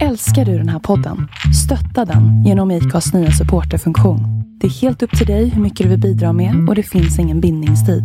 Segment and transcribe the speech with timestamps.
[0.00, 1.28] Älskar du den här podden?
[1.64, 4.20] Stötta den genom IKAs nya supporterfunktion.
[4.60, 7.18] Det är helt upp till dig hur mycket du vill bidra med och det finns
[7.18, 8.04] ingen bindningstid.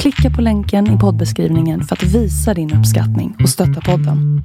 [0.00, 4.16] Klicka på länken i poddbeskrivningen för att visa din uppskattning och stötta podden.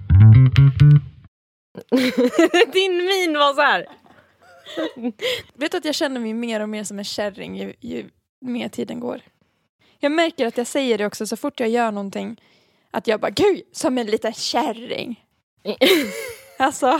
[2.74, 3.86] Din min var så här.
[5.56, 8.06] Vet du att jag känner mig mer och mer som en kärring ju, ju
[8.42, 9.22] mer tiden går.
[10.00, 12.42] Jag märker att jag säger det också så fort jag gör någonting.
[12.92, 15.20] Att jag bara, gud, som en liten kärring.
[16.58, 17.00] Alltså,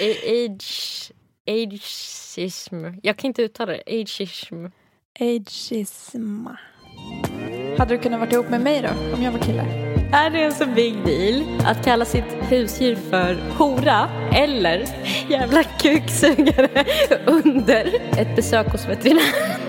[0.00, 1.12] Age...
[1.48, 2.84] Ageism.
[3.02, 3.82] Jag kan inte uttala det.
[3.86, 4.66] Ageism.
[5.20, 6.46] ageism.
[7.78, 9.62] Hade du kunnat vara ihop med mig då, om jag var kille?
[10.12, 14.84] Är det en så big deal att kalla sitt husdjur för hora eller
[15.28, 16.84] jävla kuksugare
[17.26, 19.60] under ett besök hos veterinären?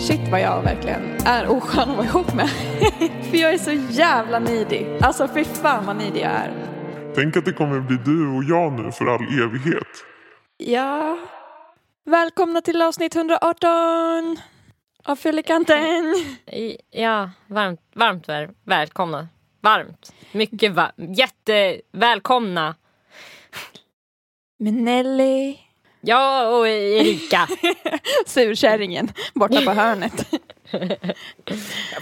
[0.00, 2.48] Shit vad jag verkligen är oskön att vara ihop med.
[3.30, 4.86] För jag är så jävla nidig.
[5.00, 6.75] Alltså fy fan vad nidig jag är.
[7.16, 10.04] Tänk att det kommer bli du och jag nu för all evighet.
[10.56, 11.18] Ja.
[12.04, 14.36] Välkomna till avsnitt 118
[15.04, 16.14] av Fyllekanten.
[16.90, 19.28] Ja, varmt, varmt väl, välkomna.
[19.60, 20.12] Varmt.
[20.32, 21.18] Mycket varmt.
[21.18, 22.74] Jättevälkomna.
[24.58, 25.56] Med Nelly.
[26.00, 27.48] Ja, och Erika.
[28.26, 30.26] Surkärringen borta på hörnet.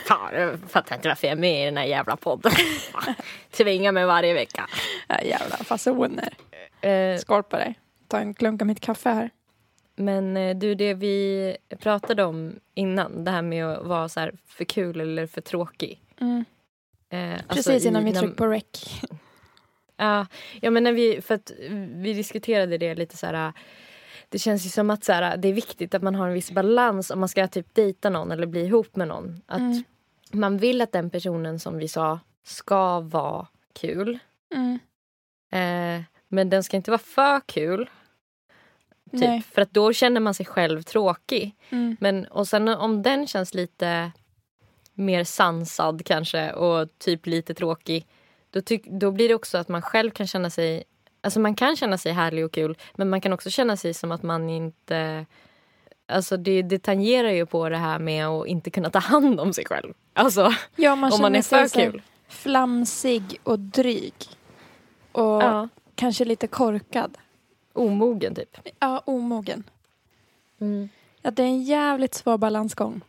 [0.06, 2.53] Fan, jag fattar inte varför jag är med i den här jävla podden.
[3.50, 4.69] Tvingar mig varje vecka.
[5.09, 6.34] Ja, jävla fasoner.
[6.81, 7.75] Eh, Skål på dig.
[8.09, 9.31] Ta en klunk av mitt kaffe här.
[9.97, 14.33] Men eh, du, det vi pratade om innan, det här med att vara så här
[14.48, 16.00] för kul eller för tråkig.
[16.20, 16.45] Mm.
[17.11, 19.00] Eh, alltså Precis i- innan vi när- tryckte på rec.
[19.97, 20.27] Ja,
[20.61, 21.50] ja men när vi, för att
[21.95, 23.53] vi diskuterade det lite så här.
[24.35, 26.51] Det känns ju som att så här, det är viktigt att man har en viss
[26.51, 29.43] balans om man ska typ dejta någon eller bli ihop med någon.
[29.47, 29.85] Att Mm.
[30.33, 34.19] man vill att den personen som vi sa ska vara kul.
[34.55, 34.79] Mm.
[35.53, 37.91] Eh, men den ska inte vara för kul.
[39.11, 39.43] Typ, Nej.
[39.43, 41.57] för att då känner man sig själv tråkig.
[41.71, 41.97] Mm.
[42.01, 44.12] Men och sen om den känns lite
[44.94, 48.06] mer sansad kanske och typ lite tråkig.
[48.50, 50.84] Då, tyck, då blir det också att man själv kan känna sig
[51.25, 54.12] Alltså man kan känna sig härlig och kul men man kan också känna sig som
[54.12, 55.27] att man inte
[56.07, 59.53] Alltså det, det tangerar ju på det här med att inte kunna ta hand om
[59.53, 59.95] sig själv.
[60.12, 62.03] Alltså Ja, man om man är för kul.
[62.29, 64.15] Flamsig och dryg.
[65.12, 67.19] Och Ja, kanske lite korkad.
[67.73, 68.56] omogen typ.
[68.79, 69.65] Ja, omogen.
[70.61, 70.89] Mm.
[71.23, 73.01] Ja, det är en jävligt svår balansgång.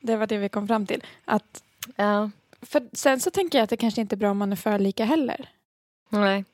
[0.00, 1.04] Det var det vi kom fram till.
[1.24, 1.62] Att,
[1.96, 2.30] Ja,
[2.62, 4.78] för sen så tänker jag att det kanske inte är bra om man är för
[4.78, 5.48] lika heller.
[6.08, 6.44] nej.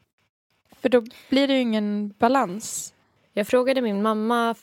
[0.85, 2.95] För då blir det ju ingen balans.
[3.33, 4.55] Jag frågade min mamma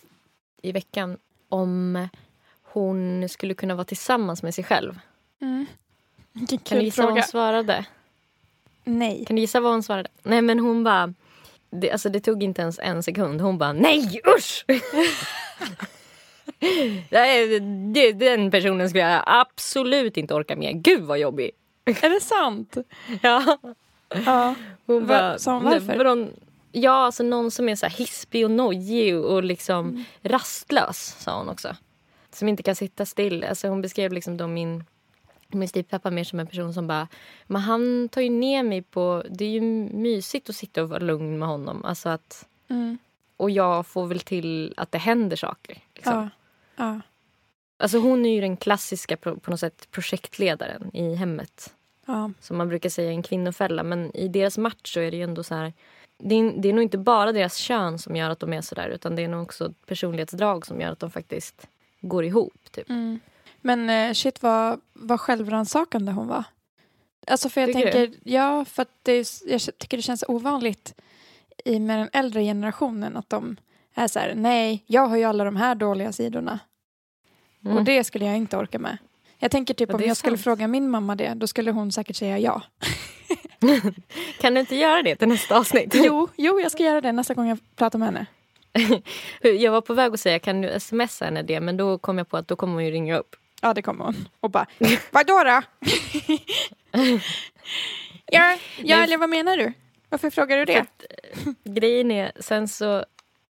[0.62, 1.18] i veckan
[1.50, 2.08] om
[2.64, 5.00] hon skulle kunna vara tillsammans med sig själv.
[5.42, 5.66] Mm.
[6.64, 7.22] Kan du gissa vad fråga.
[7.22, 7.86] hon svarade?
[8.84, 9.26] Nej.
[9.26, 10.10] Kan du gissa vad hon svarade?
[10.24, 11.14] Nej men hon bara
[11.70, 13.42] det, alltså det tog inte ens en sekund.
[13.42, 14.66] Hon bara nej usch!
[17.94, 20.84] Det, den personen skulle jag absolut inte orka med.
[20.84, 21.52] Gud vad jobbig.
[21.86, 22.78] Är det sant?
[23.22, 23.58] Ja.
[24.26, 24.56] Ja.
[24.86, 26.28] Hon bara, sa hon "Nej, varför?" vadå?"
[26.72, 30.04] ja, alltså någon som är så hispig och nojig och liksom Mm.
[30.22, 31.76] rastlös sa hon också.
[32.34, 33.44] Som inte kan sitta still.
[33.44, 34.84] Alltså hon beskrev liksom då min,
[35.48, 37.08] min styvpappa mer som en person som bara
[37.48, 39.24] men han tar ju ner mig på...
[39.30, 41.86] Det är ju mysigt att sitta och vara lugn med honom.
[41.86, 42.98] Alltså att, Mm.
[43.38, 45.78] och jag får väl till att det händer saker.
[45.96, 46.14] Liksom.
[46.14, 46.30] Ja.
[46.86, 47.02] ja.
[47.78, 51.74] Alltså hon är ju den klassiska på något sätt projektledaren i hemmet.
[52.12, 52.32] Ja.
[52.40, 53.84] Som man brukar säga en kvinnofälla.
[53.84, 55.74] Men i deras match så är det ju ändå så här.
[56.18, 58.76] Det är, det är nog inte bara deras kön som gör att de är så
[58.76, 58.90] där.
[58.90, 61.68] Utan det är nog också personlighetsdrag som gör att de faktiskt
[62.02, 62.72] går ihop.
[62.72, 62.90] Typ.
[62.90, 63.20] Mm.
[63.62, 66.44] Men eh, shit vad, vad självrannsakande hon var.
[67.28, 67.92] Alltså för jag Tycker du?
[67.92, 70.96] tänker, ja för det jag tycker det känns ovanligt
[71.66, 73.58] i med den äldre generationen att de
[73.94, 76.60] är så här, nej, jag har ju alla de här dåliga sidorna.
[77.66, 77.78] Mm.
[77.78, 78.98] Och det skulle jag inte orka med.
[79.44, 80.44] Jag tänker typ om jag skulle sant.
[80.44, 82.62] fråga min mamma det, då skulle hon säkert säga ja.
[84.40, 85.94] Kan du inte göra det till nästa avsnitt?
[85.96, 88.26] Jo, jo, jag ska göra det nästa gång jag pratar med henne.
[89.42, 91.60] Jag var på väg att säga kan du smsa henne det.
[91.60, 93.36] Men då kom jag på att då kommer hon ju ringa upp.
[93.62, 94.16] Ja, det kommer hon.
[94.40, 94.66] Och bara,
[95.12, 95.62] vadå då?
[98.26, 99.74] ja, ja, eller vad menar du?
[100.10, 100.86] Varför frågar du det?
[101.64, 103.06] Grejen är, sen så,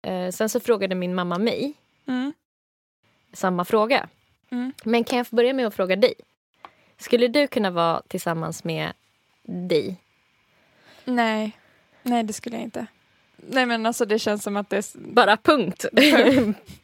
[0.02, 1.74] eh, sen så frågade min mamma mig
[2.08, 2.32] Mm.
[3.32, 4.08] samma fråga.
[4.50, 4.72] Mm.
[4.84, 6.14] Men kan jag få börja med att fråga dig?
[6.98, 8.92] Skulle du kunna vara tillsammans med
[9.42, 9.96] dig?
[11.04, 11.58] Nej,
[12.02, 12.86] nej det skulle jag inte.
[13.36, 14.84] Nej men alltså det känns som att det är...
[15.12, 15.84] Bara punkt.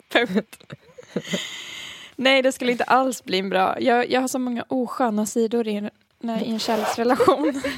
[0.09, 0.73] Punkt.
[2.17, 3.81] Nej det skulle inte alls bli en bra.
[3.81, 5.91] Jag, jag har så många osköna sidor i en,
[6.43, 7.63] i en kärleksrelation.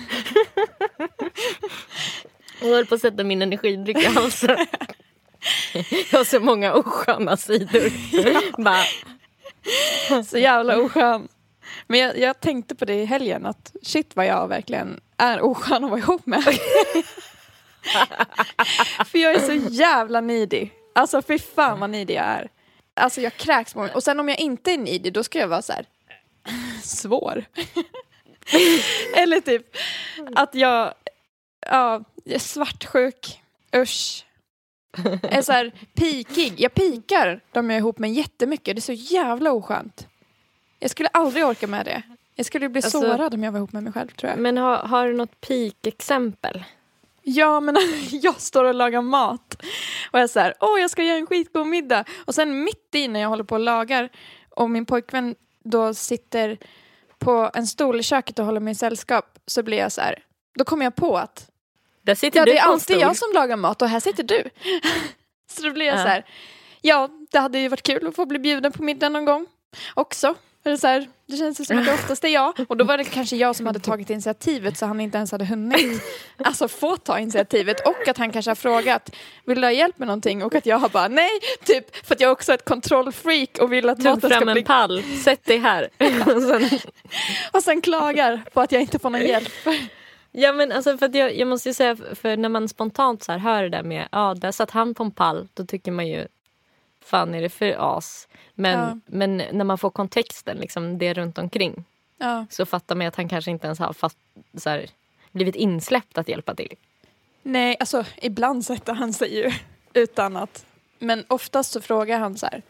[2.60, 4.56] Jag höll på att sätta min energidryck i halsen.
[6.10, 7.92] Jag har så många osköna sidor.
[8.62, 8.84] Bara,
[10.26, 11.28] Så jävla oskön.
[11.86, 15.84] Men jag, jag tänkte på det i helgen att shit vad jag verkligen är oskön
[15.84, 16.42] att vara ihop med.
[19.06, 20.72] För jag är så jävla nidig.
[20.94, 22.48] Alltså fy fan vad nidig jag är.
[22.94, 23.94] Alltså jag kräks på mig.
[23.94, 25.86] Och sen om jag inte är nidig, då ska jag vara så här
[26.82, 27.44] svår.
[29.16, 29.76] Eller typ
[30.34, 30.94] att jag,
[31.60, 33.42] ja, jag är svartsjuk.
[33.76, 34.25] Usch.
[35.22, 36.54] Är så här pikig.
[36.60, 38.76] Jag pikar de jag är ihop med jättemycket.
[38.76, 40.08] Det är så jävla oskönt.
[40.78, 42.02] Jag skulle aldrig orka med det.
[42.34, 44.38] Jag skulle bli Alltså- sårad om jag var ihop med mig själv tror jag.
[44.38, 46.64] men har, har du något peak-exempel?
[47.22, 47.76] Ja, men
[48.10, 49.54] jag står och lagar mat
[50.10, 52.04] och jag är så här, åh jag ska göra en skitgod middag.
[52.25, 54.08] Och sen mitt i när jag håller på och lagar
[54.50, 55.34] och min pojkvän
[55.64, 56.58] då sitter
[57.19, 60.19] på en stol i köket och håller mig i sällskap så blir jag så här,
[60.54, 61.50] då kommer jag på att
[62.06, 64.44] Där sitter ja, du det är alltid jag som lagar mat och här sitter du.
[65.50, 66.03] så då blir jag Ja.
[66.03, 66.25] så här,
[66.81, 69.47] ja det hade ju varit kul att få bli bjuden på middag någon gång
[69.94, 70.35] också.
[70.64, 72.55] Eller så här, det känns som att det oftast är jag.
[72.69, 75.44] Och då var det kanske jag som hade tagit initiativet så han inte ens hade
[75.44, 76.03] hunnit
[76.37, 77.87] alltså, få ta initiativet.
[77.88, 79.11] Och att han kanske har frågat,
[79.44, 80.43] vill du ha hjälp med någonting?
[80.43, 81.31] Och att jag har bara nej,
[81.64, 84.61] typ för att jag också är ett kontrollfreak och vill att maten ska fram bli...
[84.61, 85.88] en pall, sätt dig här.
[86.35, 86.79] Och sen,
[87.53, 89.53] Och sen klagar på att jag inte får någon hjälp.
[90.36, 93.32] Ja men alltså för att jag, jag måste ju säga, för när man spontant så
[93.32, 96.26] hör det där med, ja där satt han på en pall, då tycker man ju,
[97.04, 98.28] fan är det för as?
[98.54, 98.98] Men, Ja.
[99.06, 101.84] men när man får kontexten, liksom det runt omkring
[102.18, 102.46] Ja.
[102.50, 104.18] så fattar man att han kanske inte ens har fast,
[104.56, 104.86] så här,
[105.32, 106.74] blivit insläppt att hjälpa till.
[107.42, 109.52] Nej, alltså ibland sätter han sig ju
[109.92, 110.64] utan att...
[110.98, 112.62] Men oftast så frågar han så här.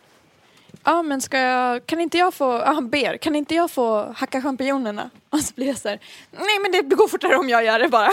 [0.87, 1.87] Ja, men ska jag...
[1.87, 2.45] Kan inte jag få...
[2.45, 3.17] Ja, han ber.
[3.17, 5.11] Kan inte jag få hacka champinjonerna?
[5.31, 5.99] Och så blir jag så här.
[6.31, 8.11] Nej, men det går fortare om jag gör det bara.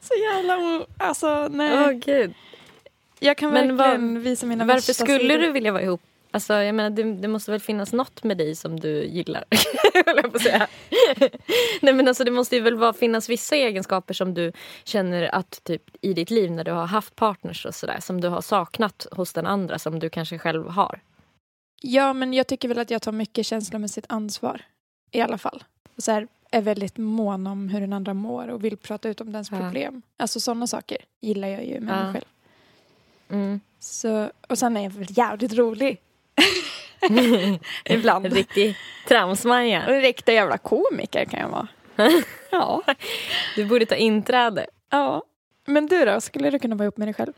[0.00, 0.86] så jävla...
[0.98, 1.94] Alltså, nej.
[1.94, 2.34] Gud.
[3.18, 5.38] jag kan men verkligen vad- visa mina Varför skulle sidor.
[5.38, 6.00] du vilja vara ihop?
[6.36, 9.44] Alltså, jag menar, det, det måste väl finnas något med dig som du gillar?
[9.94, 10.66] jag på säga.
[11.82, 14.52] Nej, men alltså, det måste ju väl vara, finnas vissa egenskaper som du
[14.84, 18.28] känner att typ, i ditt liv när du har haft partners och sådär som du
[18.28, 21.00] har saknat hos den andra som du kanske själv har.
[21.82, 24.62] Ja, men jag tycker väl att jag tar mycket känslomässigt ansvar.
[25.10, 25.64] I alla fall.
[25.96, 29.20] Och så här, är väldigt mån om hur den andra mår och vill prata ut
[29.20, 29.58] om dens Ja.
[29.58, 30.02] problem.
[30.16, 32.02] Alltså sådana saker gillar jag ju med Ja.
[32.04, 32.24] mig själv.
[33.30, 33.60] Mm.
[33.78, 36.00] Så, och sen är jag väl jävligt rolig.
[37.84, 38.26] Ibland.
[38.26, 38.76] En riktig
[39.08, 39.82] tramsmaja.
[39.82, 41.68] En riktig jävla komiker kan jag vara.
[42.50, 42.82] ja.
[43.56, 44.66] Du borde ta inträde.
[44.90, 45.22] ja.
[45.68, 47.32] Men du då, skulle du kunna vara ihop med dig själv?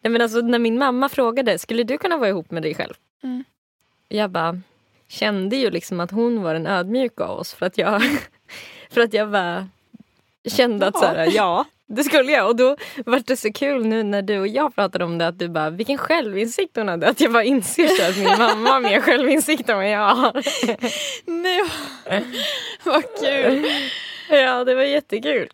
[0.00, 2.94] Nej, men alltså, när min mamma frågade, skulle du kunna vara ihop med dig själv?
[3.22, 3.44] Mm.
[4.08, 4.60] Jag bara
[5.08, 8.02] kände ju liksom att hon var den ödmjuka av oss för att jag,
[8.90, 9.68] för att jag bara
[10.48, 11.00] kände att Ja.
[11.00, 12.48] så här, ja, det skulle jag.
[12.48, 12.76] Och då
[13.06, 15.70] var det så kul nu när du och jag pratade om det att du bara,
[15.70, 17.08] vilken självinsikt hon hade.
[17.08, 20.32] Att jag bara inser att min mamma har mer självinsikt än vad jag har.
[21.42, 21.62] Nej,
[22.84, 23.66] vad kul.
[24.30, 25.48] Ja, det var jättekul.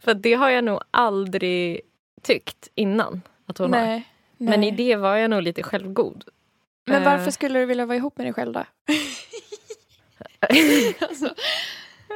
[0.00, 1.80] För det har jag nog aldrig
[2.22, 3.80] tyckt innan att hon har.
[3.80, 4.08] Nej.
[4.38, 4.68] Men nej.
[4.68, 6.24] i det var jag nog lite självgod.
[6.84, 7.04] Men Eh.
[7.04, 8.60] varför skulle du vilja vara ihop med dig själv då?
[11.00, 11.34] alltså,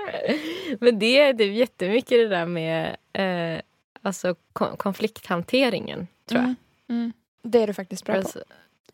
[0.81, 3.61] Men det är typ jättemycket det där med eh,
[4.03, 6.45] alltså kon- konflikthanteringen, tror jag.
[6.45, 6.57] mm,
[6.89, 7.13] mm.
[7.43, 8.19] Det är du faktiskt bra på.
[8.19, 8.45] Alltså,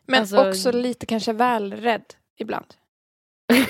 [0.06, 2.04] Men alltså- också lite kanske väl rädd
[2.36, 2.66] ibland.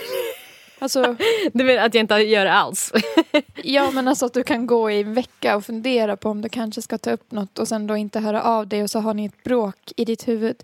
[0.79, 1.17] Alltså,
[1.53, 2.93] du menar att jag inte gör det alls?
[3.65, 6.49] ja men alltså att du kan gå i en vecka och fundera på om du
[6.49, 9.15] kanske ska ta upp något och sen då inte höra av dig och så har
[9.15, 10.63] ni ett bråk i ditt huvud.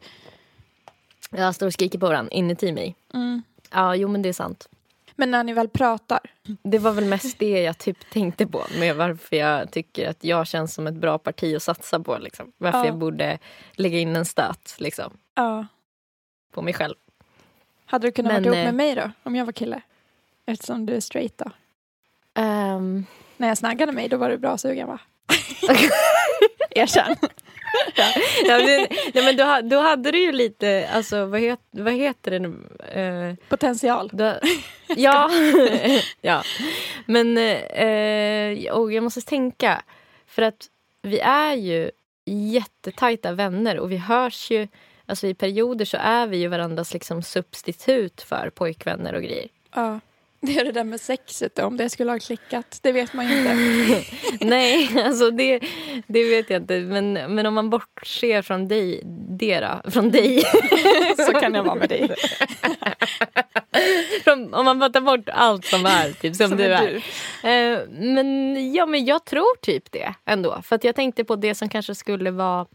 [1.30, 2.94] jag står och skriker på varandra inuti mig.
[3.14, 3.42] Mm.
[3.70, 4.68] Ja, jo men det är sant.
[5.20, 6.20] Men när ni väl pratar.
[6.62, 10.46] Det var väl mest det jag typ tänkte på med varför jag tycker att jag
[10.46, 12.18] känns som ett bra parti att satsa på.
[12.18, 12.52] Liksom.
[12.58, 12.86] Varför Ja.
[12.86, 13.38] jag borde
[13.72, 15.66] lägga in en stöt liksom, Ja.
[16.52, 16.94] på mig själv.
[17.86, 19.10] Hade du kunnat Men, vara ihop eh, med mig då?
[19.22, 19.80] Om jag var kille?
[20.46, 21.50] Eftersom du är straight då.
[22.34, 23.06] Ehm,
[23.36, 24.98] När jag snaggade mig då var du bra sugen va?
[26.70, 27.16] Erkänn.
[28.46, 32.30] Ja, men, nej, men då, då hade du ju lite, alltså vad, het, vad heter
[32.30, 32.54] det nu?
[33.00, 34.10] Eh, Potential.
[34.12, 34.34] Då,
[34.96, 35.30] ja.
[36.20, 36.42] ja.
[37.06, 39.82] Men eh, och jag måste tänka.
[40.26, 40.66] För att
[41.02, 41.90] vi är ju
[42.24, 44.68] jättetajta vänner och vi hörs ju.
[45.06, 49.48] Alltså i perioder så är vi ju varandras liksom substitut för pojkvänner och grejer.
[49.74, 50.00] Ja.
[50.40, 52.78] Det är det där med sexet då, om det skulle ha klickat.
[52.82, 54.04] Det vet man ju inte.
[54.44, 55.60] Nej, alltså det,
[56.06, 56.80] det vet jag inte.
[56.80, 60.42] Men, men om man bortser från dig, då, från dig.
[61.26, 62.14] Så kan jag vara med dig.
[64.24, 67.02] Från, om man bara tar bort allt som är typ som, Som du är
[67.42, 67.74] är.
[67.74, 70.62] Eh, men ja, men jag tror typ det ändå.
[70.62, 72.66] För att jag tänkte på det som kanske skulle vara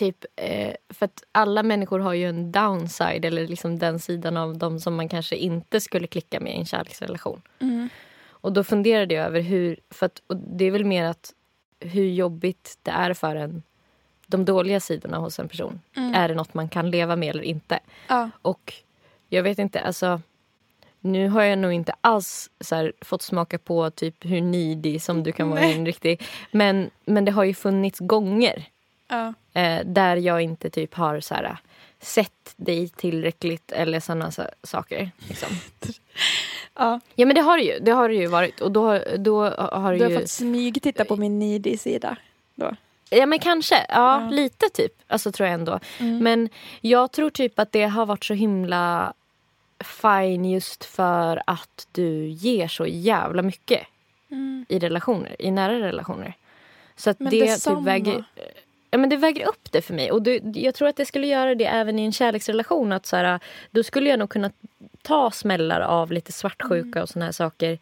[0.00, 4.58] typ eh, för att alla människor har ju en downside eller liksom den sidan av
[4.58, 7.42] dem som man kanske inte skulle klicka med i en kärleksrelation.
[7.58, 7.88] Mm.
[8.28, 11.32] Och då funderade jag över hur, för att, och det är väl mer att
[11.80, 13.62] hur jobbigt det är för en
[14.26, 15.80] de dåliga sidorna hos en person.
[15.96, 16.14] Mm.
[16.14, 17.78] Är det något man kan leva med eller inte?
[18.08, 18.30] Ja.
[18.42, 18.74] Och
[19.28, 20.20] jag vet inte, alltså
[21.00, 25.32] nu har jag nog inte alls här, fått smaka på typ hur needy som du
[25.32, 26.22] kan vara en riktig.
[26.52, 28.68] Men, men det har ju funnits gånger
[29.10, 29.34] Ja.
[29.60, 31.56] eh, där jag inte typ har så här,
[32.00, 35.10] sett dig tillräckligt eller såna sa- saker.
[35.28, 35.48] Liksom.
[36.74, 37.00] Ja.
[37.14, 38.60] Ja men det har det ju, det har det ju varit.
[38.60, 40.18] Och då, då har Du har ju...
[40.18, 42.16] fått smygtitta på min needy-sida.
[42.54, 42.70] Då.
[43.10, 44.30] Ja men kanske, ja, Ja.
[44.30, 44.92] lite typ.
[45.06, 45.80] Alltså tror jag ändå.
[45.98, 46.18] Mm.
[46.18, 46.48] Men
[46.80, 49.12] jag tror typ att det har varit så himla
[49.84, 53.82] fine just för att du ger så jävla mycket
[54.32, 54.66] Mm.
[54.68, 56.34] i relationer, i nära relationer.
[56.96, 57.80] Så att Men det typ detsamma.
[57.80, 58.24] väger,
[58.90, 60.12] ja, men det väger upp det för mig.
[60.12, 62.92] Och det, jag tror att det skulle göra det även i en kärleksrelation.
[62.92, 64.50] Att så här, då skulle jag nog kunna
[65.02, 67.02] ta smällar av lite svartsjuka Mm.
[67.02, 67.78] och såna här saker.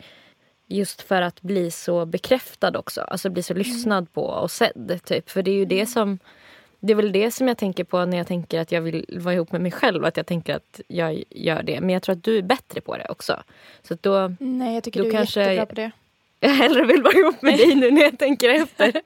[0.66, 3.00] Just för att bli så bekräftad också.
[3.00, 3.58] Alltså bli så Mm.
[3.62, 5.00] lyssnad på och sedd.
[5.04, 5.30] Typ.
[5.30, 6.18] För det är ju det som
[6.80, 9.34] det är väl det som jag tänker på när jag tänker att jag vill vara
[9.34, 10.04] ihop med mig själv.
[10.04, 11.80] Att jag tänker att jag gör det.
[11.80, 13.42] Men jag tror att du är bättre på det också.
[13.82, 15.90] Så då Nej, jag tycker Då du är kanske- jättebra på det.
[16.40, 18.92] Jag hellre vill vara ihop med dig nu när jag tänker efter.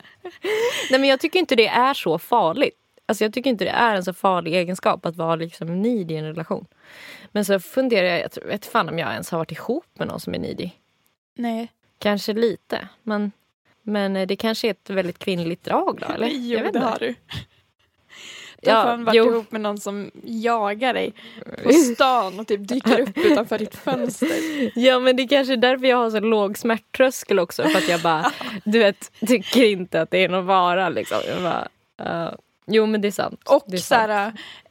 [0.90, 2.78] Nej men jag tycker inte det är så farligt.
[3.06, 6.16] Alltså jag tycker inte det är en så farlig egenskap att vara liksom needy i
[6.16, 6.66] en relation.
[7.32, 10.20] Men så funderar jag, jag vet fan om jag ens har varit ihop med någon
[10.20, 10.70] som är needy.
[11.34, 11.72] Nej.
[11.98, 12.88] Kanske lite.
[13.02, 13.32] Men,
[13.82, 16.28] men eh, det kanske är ett väldigt kvinnligt drag då eller?
[16.32, 16.88] Jo, jag vet det inte.
[16.88, 17.14] har du.
[18.62, 19.32] Du har Ja, fan varit jo.
[19.32, 21.12] ihop med någon som jagar dig
[21.64, 24.28] på stan och typ dyker upp utanför ditt fönster.
[24.78, 27.62] Ja men det är kanske är därför jag har så låg smärttröskel också.
[27.62, 28.32] För att jag bara,
[28.64, 31.18] du vet, tycker inte att det är någon vara liksom.
[31.42, 31.68] Bara,
[32.06, 32.32] eh,
[32.66, 33.40] jo men det är sant.
[33.48, 34.10] Och det är sant.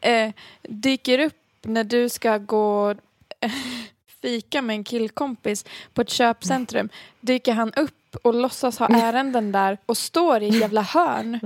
[0.02, 0.32] här, eh,
[0.62, 2.96] dyker upp när du ska gå
[4.22, 6.90] fika med en killkompis på ett köpcentrum.
[7.20, 11.40] Dyker han upp och låtsas ha ärenden där och står i ett jävla hörn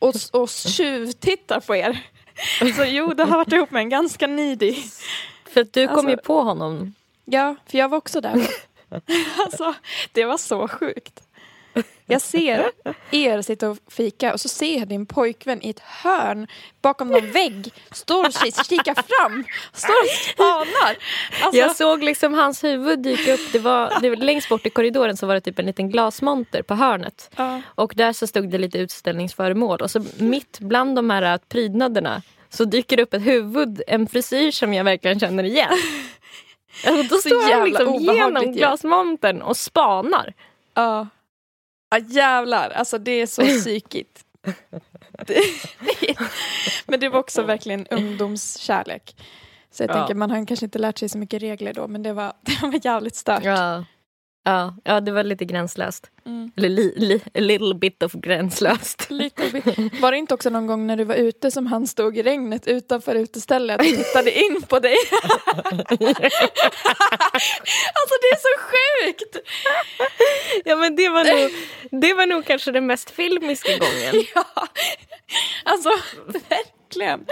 [0.00, 2.06] och, och tjuvtittar på er.
[2.76, 4.74] Så jo, du har varit ihop med en ganska needy.
[5.52, 6.94] För att du kom Alltså- ju på honom.
[7.24, 8.48] Ja, för jag var också där.
[9.38, 9.74] Alltså,
[10.12, 11.22] det var så sjukt.
[12.06, 12.70] Jag ser
[13.10, 16.46] er sitta och fika och så ser jag din pojkvän i ett hörn
[16.82, 17.72] bakom någon vägg.
[17.90, 19.44] Står och ki- kikar fram.
[19.72, 20.96] Står och spanar.
[21.42, 23.52] Alltså, Jag såg liksom hans huvud dyka upp.
[23.52, 26.62] Det var, det var, längst bort i korridoren så var det typ en liten glasmonter
[26.62, 27.30] på hörnet.
[27.36, 27.62] ja.
[27.74, 29.80] Och där så stod det lite utställningsföremål.
[29.80, 34.50] Och så mitt bland de här prydnaderna så dyker det upp ett huvud, en frisyr
[34.50, 35.68] som jag verkligen känner igen.
[36.86, 40.34] Alltså, då Så står han liksom genom glasmontern och spanar.
[40.74, 41.06] Ja.
[41.90, 42.70] Ja, jävlar.
[42.70, 44.24] Alltså det är så psykigt.
[45.26, 45.42] Det,
[46.86, 49.16] men det var också verkligen ungdomskärlek.
[49.70, 49.94] Så jag Ja.
[49.94, 52.58] tänker, man har kanske inte lärt sig så mycket regler då, men det var, det
[52.62, 53.44] var jävligt stört.
[53.44, 53.84] Ja.
[54.44, 56.10] Ja, ja, det var lite gränslöst.
[56.26, 56.52] Mm.
[56.56, 59.06] Eller li, li, a little bit of gränslöst.
[59.10, 60.00] Lite bit.
[60.00, 62.66] Var det inte också någon gång när du var ute som han stod i regnet
[62.66, 64.96] utanför utestället och tittade in på dig?
[67.92, 69.36] alltså det är så sjukt!
[70.64, 71.50] Ja men det var nog,
[72.02, 74.24] det var nog kanske den mest filmiska gången.
[74.34, 74.44] Ja.
[75.64, 75.90] Alltså
[76.48, 77.26] verkligen.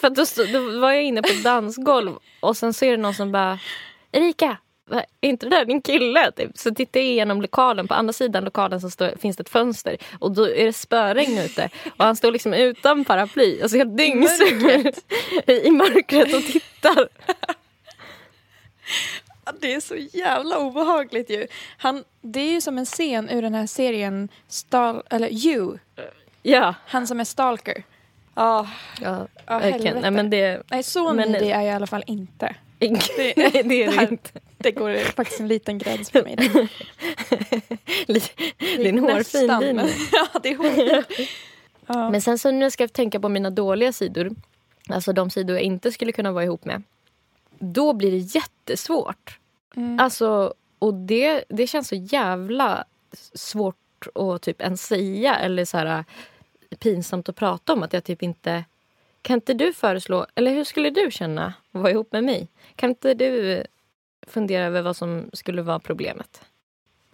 [0.00, 3.32] För då, då var jag inne på dansgolv och sen så är det någon som
[3.32, 3.58] bara
[4.12, 4.56] Erika,
[4.90, 6.32] är inte det där din kille?
[6.32, 6.50] Typ.
[6.58, 9.96] Så tittar jag igenom lokalen, på andra sidan lokalen så står, finns det ett fönster
[10.18, 14.92] och då är det spöregn ute och han står liksom utan paraply, alltså helt dyngsur
[15.66, 17.08] i mörkret och tittar.
[19.60, 21.46] Det är så jävla obehagligt ju.
[21.78, 25.78] Han, det är ju som en scen ur den här serien Stal, eller You.
[26.42, 27.82] Ja, Han som är stalker.
[28.34, 28.68] Ja,
[29.00, 29.72] ja verkligen.
[29.72, 30.00] helvete.
[30.00, 32.54] Nej, men det, Nej, så men- needy är jag i alla fall inte.
[32.78, 32.90] det,
[33.36, 34.30] nej, det är det inte.
[34.64, 36.36] Det går faktiskt en liten gräns för mig.
[36.36, 36.68] där.
[38.76, 39.94] Det är en hårfin linje.
[40.12, 41.28] Ja, det är hårfint.
[41.86, 42.10] Ja.
[42.10, 44.30] Men sen så ska jag tänka på mina dåliga sidor.
[44.88, 46.82] Alltså de sidor jag inte skulle kunna vara ihop med.
[47.58, 49.38] Då blir det jättesvårt.
[49.76, 50.00] Mm.
[50.00, 52.84] Alltså, och det, det känns så jävla
[53.34, 56.04] svårt att typ ens säga eller så här
[56.78, 58.64] pinsamt att prata om att jag typ inte...
[59.22, 62.48] Kan inte du föreslå, eller hur skulle du känna att vara ihop med mig?
[62.76, 63.64] Kan inte du
[64.26, 66.40] fundera över vad som skulle vara problemet?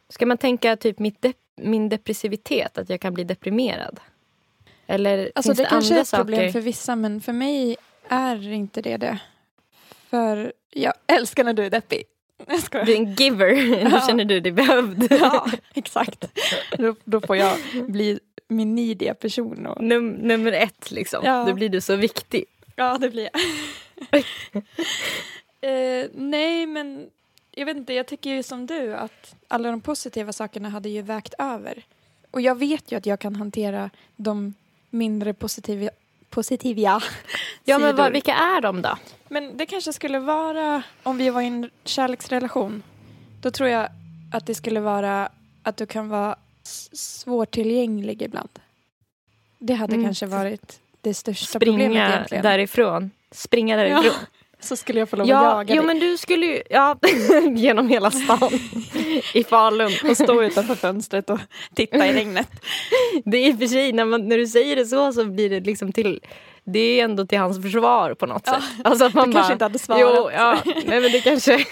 [0.08, 4.00] Ska man tänka typ mitt dep- min depressivitet, att jag kan bli deprimerad?
[4.86, 7.76] Eller Alltså finns det det, kanske är ett problem för vissa men för mig
[8.08, 9.18] är inte det det.
[10.10, 12.02] För jag älskar när du är deppig.
[12.70, 13.84] Du är en giver.
[13.90, 14.06] Då Ja.
[14.06, 15.06] känner du dig behövd.
[15.20, 16.24] Ja, exakt.
[16.78, 17.56] Då, då får jag
[17.88, 19.66] bli min nidiga person.
[19.66, 21.24] Och, Num nummer ett liksom.
[21.24, 21.44] Ja.
[21.44, 22.44] Då blir du så viktig.
[22.76, 24.24] ja, det blir jag.
[25.60, 27.10] Eh, nej, men
[27.50, 31.02] jag vet inte, jag tycker ju som du att alla de positiva sakerna hade ju
[31.02, 31.82] vägt över.
[32.30, 34.54] Och jag vet ju att jag kan hantera de
[34.90, 35.90] mindre positiva,
[36.30, 37.02] positiva
[37.64, 38.02] Ja men sidor.
[38.02, 38.98] vad, vilka är de då?
[39.28, 42.82] Men det kanske skulle vara, om vi var i en kärleksrelation,
[43.40, 43.88] då tror jag
[44.32, 45.28] att det skulle vara
[45.62, 46.36] att du kan vara
[46.92, 48.48] svårtillgänglig ibland.
[49.58, 50.06] Det hade Mm.
[50.06, 52.42] kanske varit det största problemet Springa egentligen.
[52.42, 53.10] därifrån.
[53.30, 54.12] Springa därifrån.
[54.60, 56.96] Så skulle jag få lov att Ja, jaga jo dig men du skulle ju, ja,
[57.56, 58.50] genom hela stan
[59.34, 59.92] i Falun.
[60.10, 61.38] och stå utanför fönstret och
[61.74, 62.48] titta i regnet.
[63.24, 65.50] Det är i och för sig, när, man, när du säger det så så blir
[65.50, 66.20] det liksom till,
[66.64, 68.62] det är ändå till hans försvar på något Ja, sätt.
[68.84, 70.00] Alltså att man Du bara, kanske inte hade svarat.
[70.00, 71.64] Jo, ja, nej men det kanske,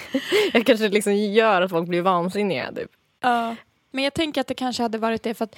[0.52, 2.90] jag kanske liksom gör att folk blir vansinniga typ.
[3.23, 3.57] Ja.
[3.90, 5.57] Men jag tänker att det kanske hade varit det för att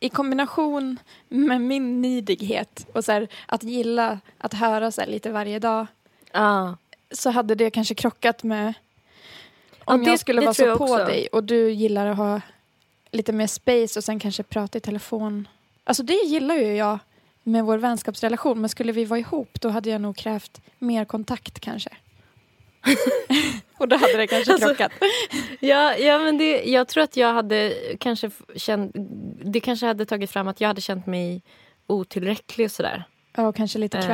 [0.00, 0.98] i kombination
[1.28, 5.86] med min nidighet och så här, att gilla att höra så lite varje dag
[6.32, 6.76] Ja.
[7.10, 8.74] så hade det kanske krockat med
[9.86, 10.96] Ja, om det- jag skulle det vara så på också.
[10.96, 12.40] dig och du gillar att ha
[13.10, 15.48] lite mer space och sen kanske prata i telefon.
[15.84, 16.98] Alltså det gillar ju jag
[17.42, 21.60] med vår vänskapsrelation men skulle vi vara ihop då hade jag nog krävt mer kontakt
[21.60, 21.90] kanske.
[23.78, 24.92] och då hade det kanske Alltså, krockat.
[25.60, 28.92] Ja, ja men det, jag tror att jag hade kanske känt,
[29.44, 31.42] det kanske hade tagit fram att jag hade känt mig
[31.86, 33.04] otillräcklig och sådär.
[33.36, 34.04] Ja, och kanske lite Eh.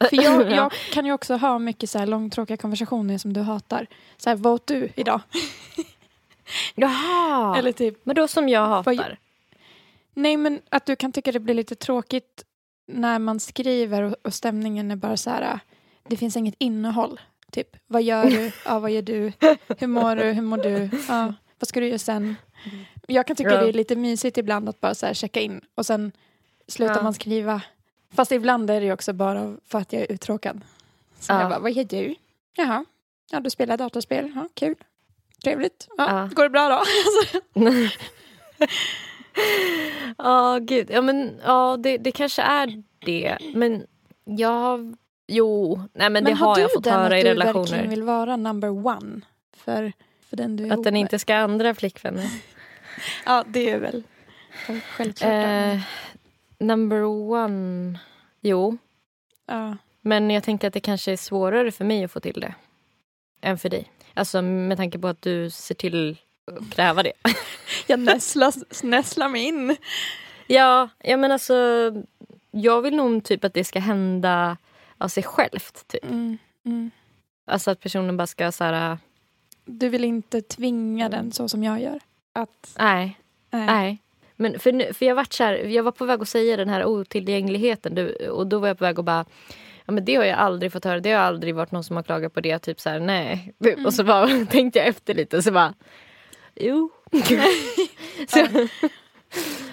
[0.00, 0.56] För jag, Ja.
[0.56, 3.86] jag kan ju också ha mycket så här långtråkiga konversationer som du hatar.
[4.16, 5.20] Så här, vad åt du idag?
[6.74, 7.58] Jaha!
[7.58, 9.18] Eller typ, men då som jag Vad- hatar.
[10.14, 12.44] nej men att du kan tycka det blir lite tråkigt
[12.86, 15.58] när man skriver och, och stämningen är bara så här,
[16.08, 17.20] det finns inget innehåll.
[17.52, 18.52] Typ, vad gör du?
[18.64, 19.32] Ja, vad gör du?
[19.78, 20.22] Hur mår du?
[20.24, 20.90] Hur mår du?
[21.08, 22.36] Ja, vad ska du göra sen?
[23.06, 23.60] Jag kan tycka Ja.
[23.62, 26.12] det är lite mysigt ibland att bara så här checka in och sen
[26.68, 27.02] slutar Ja.
[27.02, 27.62] man skriva.
[28.14, 30.60] Fast ibland är det också bara för att jag är uttråkad.
[31.20, 31.40] Så Ja.
[31.40, 32.14] jag bara, vad gör du?
[32.56, 32.84] Jaha,
[33.30, 34.74] ja du spelar datorspel, ja kul.
[35.44, 35.88] Trevligt.
[35.96, 36.30] Ja, Ja.
[36.34, 36.82] Går det bra då?
[40.18, 40.90] Ja, gud.
[40.90, 43.38] Ja, men ja, det, det kanske är det.
[43.54, 43.86] Men
[44.24, 44.96] jag...
[45.30, 47.60] Jo, nej men, det har jag fått den höra att i du relationer.
[47.60, 49.20] verkligen vill vara number one
[49.56, 49.92] för,
[50.28, 52.30] för den du är Att den inte ska andra flickvänner.
[53.26, 54.02] Ja, det är väl
[54.96, 55.32] självklart.
[55.32, 55.80] Eh,
[56.58, 57.98] number one...
[58.40, 58.78] Jo.
[59.46, 59.76] ja.
[60.00, 62.54] Men jag tänker att det kanske är svårare för mig att få till det.
[63.40, 63.92] Än för dig.
[64.14, 66.16] Alltså med tanke på att du ser till
[66.46, 67.12] att kräva det.
[67.86, 68.52] Jag nästlar,
[68.86, 69.76] nästlar mig in.
[70.46, 71.54] Ja, ja men alltså.
[72.50, 74.56] Jag vill nog typ att det ska hända
[74.98, 75.88] av sig självt.
[75.88, 76.04] Typ.
[76.04, 76.90] Mm, mm.
[77.46, 78.98] Alltså att personen bara ska så här.
[79.64, 82.00] Du vill inte tvinga den så som jag gör.
[82.32, 83.66] Att, Nej, nej.
[83.66, 83.98] nej.
[84.40, 86.68] Men för, nu, för jag, vart så här, jag var på väg att säga den
[86.68, 89.24] här otillgängligheten du, och då var jag på väg att bara
[89.84, 91.00] Ja, men det har jag aldrig fått höra.
[91.00, 92.58] Det har aldrig varit någon som har klagat på det.
[92.58, 93.54] Typ så här, nej.
[93.86, 95.74] Och så bara, tänkte jag efter lite och så bara
[96.54, 96.90] Jo.
[98.28, 98.46] så,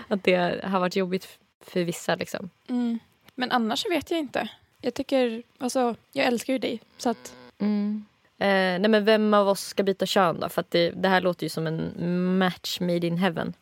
[0.07, 2.49] att det har varit jobbigt för vissa liksom.
[2.69, 2.99] Mm.
[3.35, 4.49] Men annars vet jag inte.
[4.81, 6.81] Jag tycker, alltså, jag älskar ju dig.
[6.97, 8.05] Så att, Mm.
[8.37, 10.49] Eh, nej men vem av oss ska byta kön då?
[10.49, 13.53] För det, det här låter ju som en match made in heaven.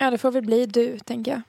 [0.00, 1.40] Ja, det får väl bli du, tänker jag.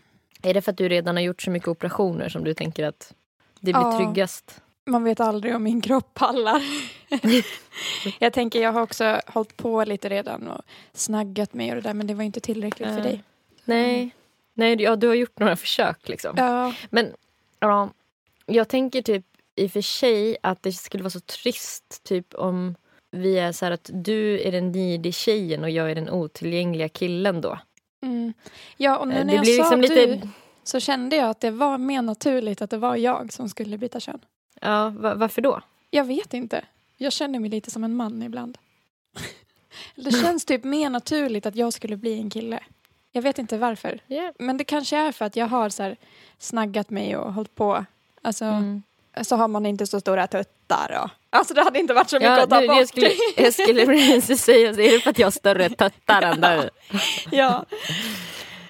[0.50, 3.14] Är det för att du redan har gjort så mycket operationer som du tänker att
[3.60, 3.98] det blir Ja.
[3.98, 4.62] tryggast?
[4.86, 6.62] Man vet aldrig om min kropp pallar.
[8.20, 10.62] jag tänker, jag har också hållit på lite redan och
[10.94, 13.04] snaggat mig och det där, men det var inte tillräckligt för Ja.
[13.04, 13.24] dig.
[13.66, 14.10] Nej,
[14.54, 16.34] Nej ja, du har gjort några försök liksom.
[16.38, 17.12] Ja, Men
[17.60, 17.90] ja,
[18.46, 22.76] jag tänker typ i och för sig att det skulle vara så trist typ om
[23.12, 26.90] vi är så här att du är den needy tjejen och jag är den otillgängliga
[26.90, 27.60] killen då.
[28.02, 28.34] Mm.
[28.78, 30.30] ja och nu Eh, när det jag blir sa liksom du lite...
[30.64, 34.00] så kände jag att det var mer naturligt att det var jag som skulle byta
[34.00, 34.20] kön.
[34.62, 35.62] Ja, va- varför då?
[35.90, 36.66] Jag vet inte.
[36.98, 38.58] Jag känner mig lite som en man ibland.
[39.96, 42.60] det känns typ mer naturligt att jag skulle bli en kille.
[43.12, 44.00] Jag vet inte varför.
[44.08, 44.32] Yeah.
[44.40, 45.96] Men det kanske är för att jag har så här
[46.38, 47.86] snaggat mig och hållit på.
[48.22, 48.84] Alltså, Mm.
[49.21, 51.02] Så har man inte så stora tuttar.
[51.04, 51.10] Och...
[51.30, 52.78] Alltså det hade inte varit så mycket Ja, att ta bort.
[52.78, 56.41] jag, skulle, jag skulle precis säga, är det för att jag har större tuttar än
[56.41, 56.69] du?
[57.38, 57.65] ja.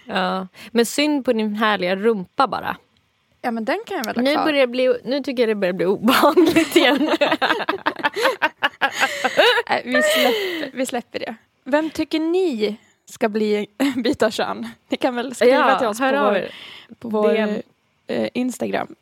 [0.06, 0.48] Ja.
[0.72, 2.78] Men synd på din härliga rumpa bara.
[3.42, 4.46] ja, men den kan jag väl ha Nu, kvar.
[4.46, 7.12] börjar bli, nu tycker jag det börjar bli obehagligt igen.
[9.70, 11.36] Nej, vi, släpper, vi släpper det.
[11.64, 12.76] Vem tycker ni
[13.06, 14.68] ska bli byta kön?
[14.90, 16.48] Ni kan väl skriva till oss på vår,
[17.00, 17.36] på vår
[18.08, 18.96] eh, Instagram.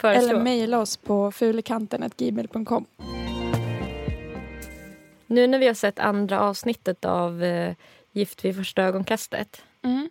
[0.00, 0.28] Föreslå.
[0.28, 2.86] Eller mejla oss på fulekanten.gmail.com.
[5.26, 7.74] Nu när vi har sett andra avsnittet av eh,
[8.12, 9.62] Gift vid första ögonkastet.
[9.82, 10.10] Mm.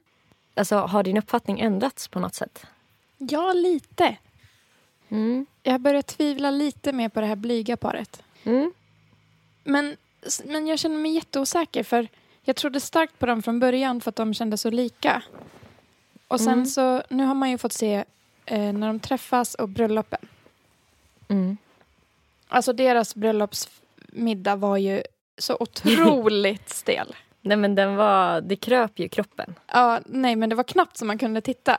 [0.55, 2.65] Alltså, har din uppfattning ändrats på något sätt?
[3.17, 4.17] Ja, lite.
[5.09, 5.45] Mm.
[5.63, 8.23] Jag börjar tvivla lite mer på det här blyga paret.
[8.43, 8.73] Mm.
[9.63, 9.97] Men,
[10.45, 12.07] men jag känner mig jätteosäker för
[12.41, 15.23] jag trodde starkt på dem från början för att de kändes så lika.
[16.27, 16.65] Och sen Mm.
[16.65, 18.03] så, nu har man ju fått se
[18.47, 20.27] eh, när de träffas och bröllopen.
[21.27, 21.57] Mm.
[22.47, 25.01] Alltså deras bröllopsmiddag var ju
[25.37, 27.15] så otroligt stel.
[27.41, 29.55] Nej men den var, det kröp ju kroppen.
[29.67, 31.77] Ja, nej men det var knappt som man kunde titta.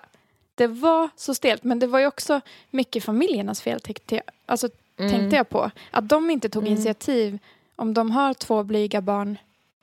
[0.55, 4.25] Det var så stelt, men det var ju också mycket familjernas fel tyckte jag.
[4.47, 4.69] Alltså
[5.01, 5.11] Mm.
[5.13, 5.71] tänkte jag på.
[5.91, 6.73] Att de inte tog Mm.
[6.73, 7.39] initiativ
[7.77, 9.39] om de har två blyga barn.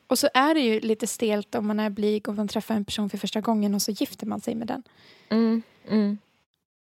[0.07, 2.85] Och så är det ju lite stelt om man är blyg och man träffar en
[2.85, 4.83] person för första gången och så gifter man sig med den.
[5.29, 6.17] Mm.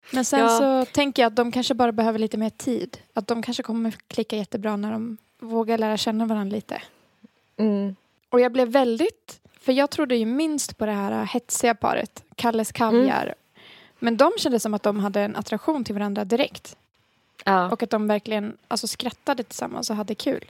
[0.03, 0.11] Mm.
[0.11, 0.49] Men sen Ja.
[0.49, 2.99] så tänker jag att de kanske bara behöver lite mer tid.
[3.15, 6.83] Att de kanske kommer klicka jättebra när de vågar lära känna varandra lite.
[7.57, 7.97] Mm.
[8.31, 12.73] Och jag blev väldigt, för jag trodde ju minst på det här hetsiga paret, Kalles
[12.73, 13.35] Kaviar.
[13.99, 16.77] Men de kände som att de hade en attraktion till varandra direkt.
[17.45, 17.71] Ja.
[17.71, 20.45] Och att de verkligen alltså, skrattade tillsammans och hade kul.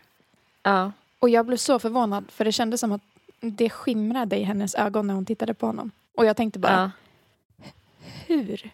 [0.63, 0.93] ja.
[1.21, 3.01] Och jag blev så förvånad för det kändes som att
[3.41, 5.91] det skimrade i hennes ögon när hon tittade på honom.
[6.15, 6.93] Och jag tänkte bara,
[8.27, 8.71] hur?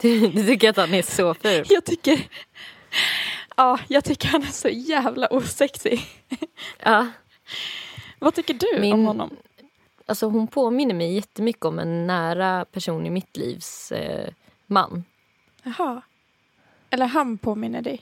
[0.00, 1.66] Du, du tycker att han är så ful?
[1.68, 2.28] Jag tycker,
[3.56, 6.00] ja, jag tycker han är så jävla osexig.
[6.82, 7.06] Ja.
[8.18, 9.36] Vad tycker du om Min- honom?
[10.06, 14.28] Alltså hon påminner mig jättemycket om en nära person i mitt livs eh,
[14.66, 15.04] man.
[15.62, 16.02] Jaha.
[16.90, 18.00] Eller han påminner dig?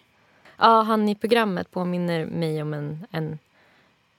[0.59, 3.38] Ja, han i programmet påminner mig om en, en,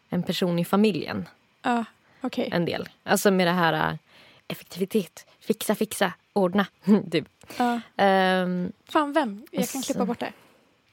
[0.09, 1.29] en person i familjen
[1.61, 1.85] Ja,
[2.21, 2.49] okej.
[2.51, 2.89] en del.
[3.03, 3.95] Alltså med det här eh,
[4.47, 6.65] effektivitet, fixa, fixa, ordna.
[7.11, 7.25] typ.
[7.57, 7.79] Ja.
[7.97, 9.45] Ehm, Fan, vem?
[9.51, 9.93] Jag kan Alltså.
[9.93, 10.33] klippa bort det.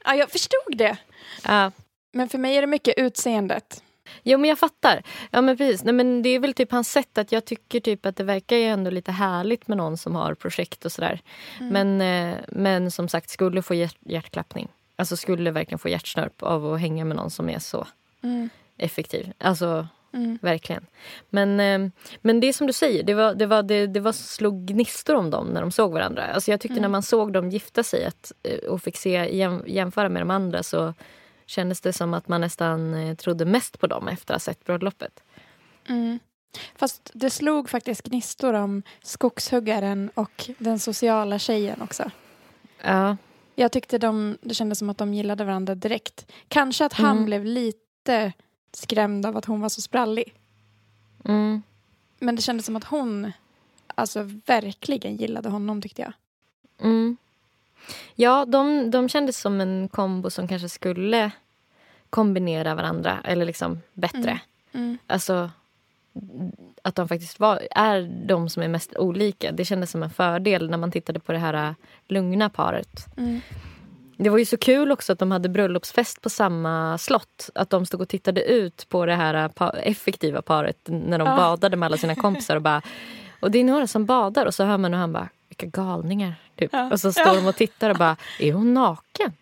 [0.05, 0.97] Ja, jag förstod det.
[1.45, 1.71] ja.
[2.13, 3.83] Men för mig är det mycket utseendet.
[4.23, 5.03] Jo men jag fattar.
[5.31, 5.85] Ja men precis.
[5.85, 8.57] Nej, men det är väl typ hans sätt att jag tycker typ att det verkar
[8.57, 11.21] ju ändå lite härligt med någon som har projekt och sådär.
[11.61, 11.73] Mm.
[11.99, 12.01] Men,
[12.33, 14.69] eh, men som sagt skulle få hjärt- hjärtklappning.
[14.97, 17.87] Alltså skulle verkligen få hjärtsnörp av att hänga med någon som är så
[18.23, 18.49] Mm.
[18.77, 19.33] effektiv.
[19.39, 20.39] Alltså Mm.
[20.43, 20.87] verkligen.
[21.31, 24.13] Men, eh, men det är som du säger, det, var, det, var, det, det var
[24.13, 26.25] slog gnistor om dem när de såg varandra.
[26.25, 26.83] Alltså jag tyckte Mm.
[26.83, 30.31] när man såg dem gifta sig att, eh, och fick se jäm, jämföra med de
[30.31, 30.95] andra så
[31.47, 34.65] kändes det som att man nästan eh, trodde mest på dem efter att ha sett
[34.65, 35.21] bröllopet.
[35.89, 36.19] Mm.
[36.77, 42.11] Fast det slog faktiskt gnistor om skogshuggaren och den sociala tjejen också.
[42.83, 43.17] Ja.
[43.55, 46.27] Jag tyckte de, det kändes som att de gillade varandra direkt.
[46.49, 47.25] Kanske att han Mm.
[47.25, 48.33] blev lite
[48.77, 50.35] skrämd av att hon var så sprallig.
[51.25, 51.63] Mm.
[52.19, 53.33] Men det kändes som att hon
[53.95, 56.13] alltså verkligen gillade honom tyckte jag.
[56.81, 57.17] Mm.
[58.15, 61.31] Ja, de, de kändes som en kombo som kanske skulle
[62.11, 64.41] kombinera varandra eller liksom bättre.
[64.73, 64.85] Mm.
[64.87, 64.99] Mm.
[65.07, 65.51] Alltså
[66.83, 69.53] att de faktiskt var, är de som är mest olika.
[69.53, 71.75] Det kändes som en fördel när man tittade på det här äh,
[72.09, 73.07] lugna paret.
[73.17, 73.41] Mm.
[74.17, 77.51] Det var ju så kul också att de hade bröllopsfest på samma slott.
[77.55, 81.37] Att de stod och tittade ut på det här äh, effektiva paret när de Ja.
[81.37, 82.83] badade med alla sina kompisar och bara
[83.41, 86.35] och det är några som badar och så hör man hur han bara vilka galningar.
[86.57, 86.71] Typ.
[86.73, 86.91] Ja.
[86.93, 87.35] Och så står Ja.
[87.35, 89.33] de och tittar och bara är hon naken?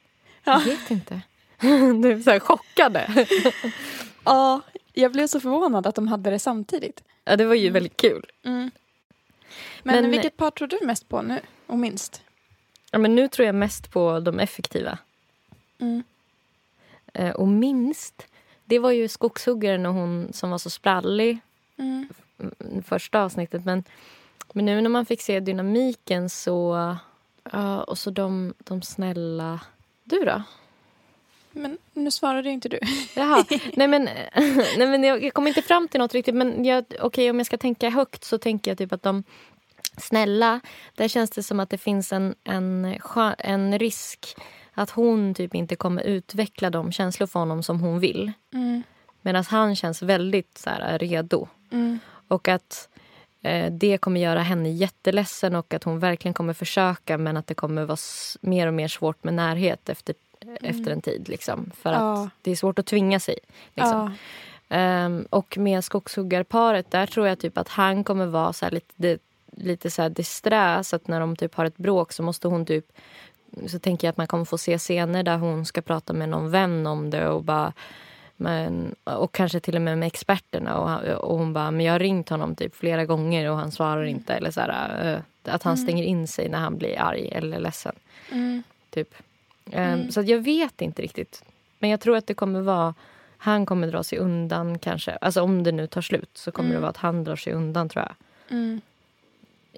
[0.44, 0.52] Ja.
[0.52, 1.20] Jag vet inte.
[2.02, 3.26] Du är så här chockade.
[4.24, 4.60] Ja,
[4.92, 7.02] jag blev så förvånad att de hade det samtidigt.
[7.24, 8.26] Ja, det var ju väldigt kul.
[8.44, 8.70] Mm.
[9.82, 12.22] Men, Men- vilket par tror du mest på nu och minst?
[12.94, 14.98] Ja, men nu tror jag mest på de effektiva.
[15.78, 16.02] Mm.
[17.14, 18.26] Eh, och minst,
[18.64, 21.40] det var ju skogshuggaren och hon som var så sprallig
[21.76, 22.08] Mm.
[22.38, 23.64] mm, första avsnittet.
[23.64, 23.84] Men,
[24.52, 26.96] men nu när man fick se dynamiken så...
[27.52, 29.60] Ja, och så de, de snälla...
[30.04, 30.42] Du då?
[31.50, 32.78] Men nu svarade ju inte du.
[33.16, 33.44] Jaha.
[33.76, 34.08] nej, men,
[34.76, 36.34] nej, men jag, jag kommer inte fram till något riktigt.
[36.34, 39.24] Men jag, okej, om jag ska tänka högt så tänker jag typ att de
[39.96, 40.60] snälla,
[40.94, 42.98] där känns det som att det finns en, en,
[43.38, 44.36] en risk
[44.74, 48.32] att hon typ inte kommer utveckla de känslor för honom som hon vill.
[48.52, 48.82] Mm.
[49.22, 51.48] Medan han känns väldigt så här, redo.
[51.70, 51.98] Mm.
[52.28, 52.88] Och att
[53.42, 57.54] eh, det kommer göra henne jätteledsen och att hon verkligen kommer försöka men att det
[57.54, 57.98] kommer vara
[58.40, 60.14] mer och mer svårt med närhet efter,
[60.60, 61.28] efter en tid.
[61.28, 62.12] Liksom, för Ja.
[62.24, 63.38] att det är svårt att tvinga sig.
[63.74, 64.16] Liksom.
[64.68, 64.76] Ja.
[64.76, 68.92] Ehm, och med skogshuggarparet, där tror jag typ att han kommer vara så här lite,
[68.96, 69.22] det-
[69.56, 70.84] lite så här disträ.
[70.84, 72.86] Så att när de typ har ett bråk så måste hon typ...
[73.66, 76.50] Så tänker jag att man kommer få se scener där hon ska prata med någon
[76.50, 77.72] vän om det och bara
[78.36, 80.78] Men, och kanske till och med med experterna.
[80.78, 84.04] Och, och hon bara, men jag har ringt honom typ flera gånger och han svarar
[84.04, 84.34] inte.
[84.34, 87.94] Eller så här, eh, att han stänger in sig när han blir arg eller ledsen.
[88.32, 88.62] Mm.
[88.90, 89.14] Typ.
[89.70, 91.44] Ehm, Så att jag vet inte riktigt.
[91.78, 92.94] Men jag tror att det kommer vara...
[93.36, 95.12] Han kommer dra sig undan kanske.
[95.20, 97.88] Alltså om det nu tar slut så kommer det vara att han drar sig undan
[97.88, 98.14] tror jag.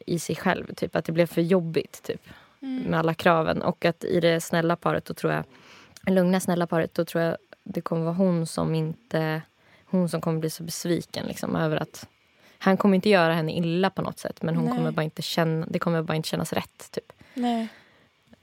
[0.06, 0.16] Mm.
[0.16, 0.74] I sig själv.
[0.74, 2.20] Typ att det blev för jobbigt typ.
[2.60, 3.62] Med alla kraven.
[3.62, 5.44] Och att i det snälla paret då tror jag...
[6.06, 9.42] Lugna snälla paret då tror jag det kommer vara hon som inte...
[9.84, 12.08] Hon som kommer bli så besviken liksom över att...
[12.58, 14.76] Han kommer inte göra henne illa på något sätt men hon Nej.
[14.76, 16.90] kommer bara inte känna, det kommer bara inte kännas rätt.
[16.90, 17.12] Typ.
[17.34, 17.68] Nej.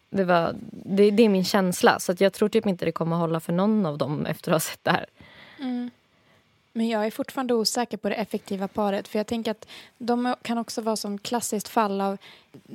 [0.09, 1.99] Det, var, det, det är min känsla.
[1.99, 4.59] Så jag tror typ inte det kommer hålla för någon av dem efter att ha
[4.59, 5.05] sett det här.
[5.59, 5.89] Mm.
[6.73, 9.07] Men jag är fortfarande osäker på det effektiva paret.
[9.07, 12.17] För jag tänker att de kan också vara som klassiskt fall av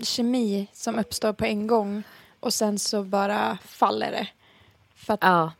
[0.02, 2.02] kemi som uppstår på en gång
[2.40, 4.28] och sen så bara faller det.
[4.94, 5.52] För att Ja,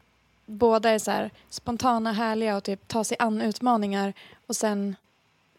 [0.47, 4.13] båda är så här spontana, härliga och typ tar sig an utmaningar
[4.47, 4.97] och sen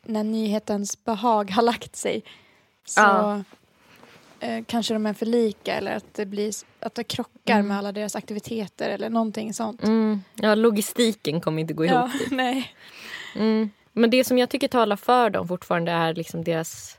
[0.04, 2.24] när nyhetens behag har lagt sig
[2.86, 3.44] så Ja.
[4.40, 7.68] Eh, kanske de är för lika eller att det blir att det krockar Mm.
[7.68, 9.84] med alla deras aktiviteter eller någonting sånt.
[9.84, 11.96] mm, ja, logistiken kommer inte gå ihop.
[11.96, 12.32] Ja, typ.
[12.32, 12.74] nej.
[13.36, 13.70] Mm.
[13.94, 16.98] Men det som jag tycker talar för dem fortfarande är liksom deras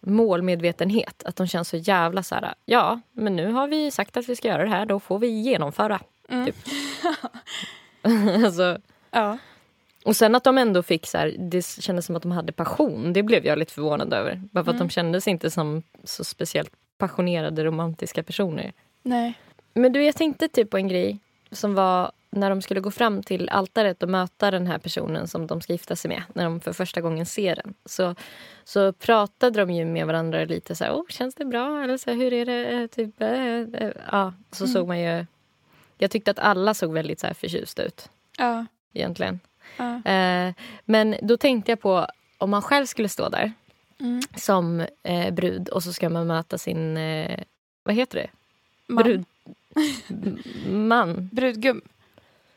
[0.00, 1.22] målmedvetenhet.
[1.24, 4.36] Att de känns så jävla så här, ja, men nu har vi sagt att vi
[4.36, 6.00] ska göra det här, då får vi genomföra.
[6.28, 6.46] Mm.
[6.46, 6.56] Typ.
[8.44, 8.78] alltså,
[9.10, 9.38] Ja.
[10.04, 13.12] Och sen att de ändå fick så här, det kändes som att de hade passion.
[13.12, 14.42] Det blev jag lite förvånad över.
[14.52, 18.72] Bara för att de kändes inte som så speciellt passionerade romantiska personer.
[19.02, 19.34] Nej.
[19.74, 21.18] Men du, jag tänkte typ på en grej
[21.50, 25.46] som var när de skulle gå fram till altaret och möta den här personen som
[25.46, 26.22] de ska gifta sig med.
[26.32, 27.74] När de för första gången ser den.
[27.84, 28.14] Så,
[28.64, 31.82] så pratade de ju med varandra lite så här, oh, känns det bra?
[31.82, 32.68] Eller så här, hur är det?
[32.68, 35.26] Eh, Typ, eh, eh, ja, så såg man ju...
[35.98, 38.66] Jag tyckte att alla såg väldigt så här förtjusta ut Ja.
[38.92, 39.40] egentligen.
[40.04, 42.06] Eh, men då tänkte jag på
[42.38, 43.52] om man själv skulle stå där
[44.00, 44.20] Mm.
[44.36, 47.40] som eh, brud och så ska man möta sin, eh,
[47.82, 48.30] vad heter det?
[48.86, 49.04] Man.
[49.04, 49.24] Brud...
[50.66, 51.28] Man.
[51.32, 51.80] Brudgum.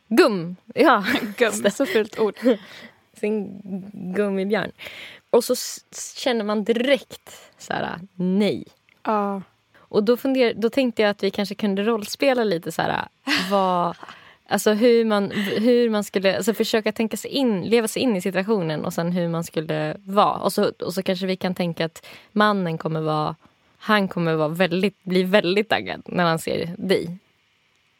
[0.08, 0.56] Gum!
[0.76, 1.06] Ja,
[1.38, 1.72] Gum.
[1.72, 2.36] Så fult ord.
[3.14, 3.62] sin
[4.16, 4.72] gummibjörn.
[5.30, 5.56] Och så
[6.16, 8.64] känner man direkt så här, nej.
[9.04, 9.42] Ja.
[9.78, 13.08] Och då, funder, då tänkte jag att vi kanske kunde rollspela lite så här,
[13.52, 13.96] vad...
[14.54, 18.22] Alltså hur man, hur man skulle alltså försöka tänka sig in, leva sig in i
[18.22, 20.38] situationen och sen hur man skulle vara.
[20.38, 23.36] Och så, och så kanske vi kan tänka att mannen kommer vara
[23.78, 27.18] han kommer vara väldigt, bli väldigt taggad när han ser dig.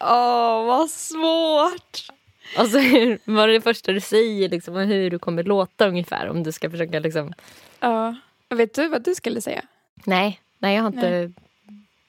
[0.00, 2.08] Åh, vad svårt.
[2.56, 6.28] Alltså hur, vad är det första du säger liksom, och hur du kommer låta ungefär
[6.28, 7.32] om du ska försöka liksom...
[7.80, 8.14] Ja.
[8.48, 9.62] Vet du vad du skulle säga?
[10.04, 11.32] Nej, nej jag har inte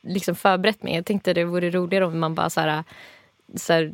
[0.04, 0.96] liksom förberett mig.
[0.96, 2.84] Jag tänkte det vore roligare om man bara så här,
[3.56, 3.94] så här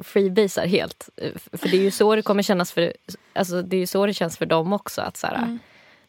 [0.00, 1.08] freebasar helt.
[1.52, 2.92] För det är ju så det kommer kännas för,
[3.32, 5.00] alltså det är ju så det känns för dem också.
[5.02, 5.58] Att så här, Mm.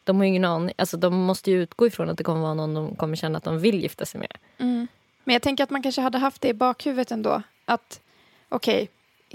[0.04, 2.54] De har ju ingen aning, alltså de måste ju utgå ifrån att det kommer vara
[2.54, 4.32] någon de kommer känna att de vill gifta sig med.
[4.58, 4.86] Mm.
[5.24, 7.42] Men jag tänker att man kanske hade haft det i bakhuvudet ändå.
[7.64, 8.00] Att
[8.48, 8.88] okej,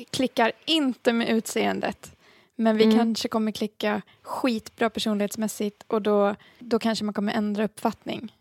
[0.10, 2.12] klickar inte med utseendet.
[2.56, 2.98] Men vi Mm.
[2.98, 8.36] kanske kommer klicka skitbra personlighetsmässigt och då, då kanske man kommer ändra uppfattning.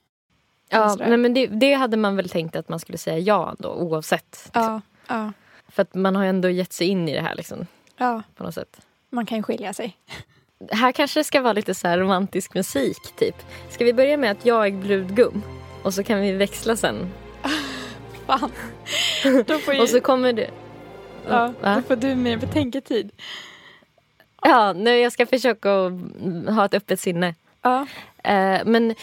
[0.68, 3.68] Ja, nej, men det, det hade man väl tänkt att man skulle säga ja då
[3.75, 4.42] oavsett.
[4.44, 4.62] Liksom.
[4.62, 5.33] Ja, ja,
[5.68, 8.55] För att man har ändå gett sig in i det här liksom, ja, på något
[8.55, 8.81] sätt.
[9.11, 9.96] man kan ju skilja sig.
[10.70, 13.37] Här kanske det ska vara lite så romantisk musik typ.
[13.70, 15.42] Ska vi börja med att jag är brudgum?
[15.83, 17.11] Och så kan vi växla sen.
[18.27, 18.51] Fan.
[19.25, 20.46] Ju, Och så kommer du...
[21.29, 21.75] ja, Va?
[21.75, 23.11] då får du mer betänketid.
[24.42, 25.68] Ja, nu jag ska försöka
[26.49, 27.35] ha ett öppet sinne.
[27.62, 27.87] Ja,
[28.23, 28.94] Eh, men,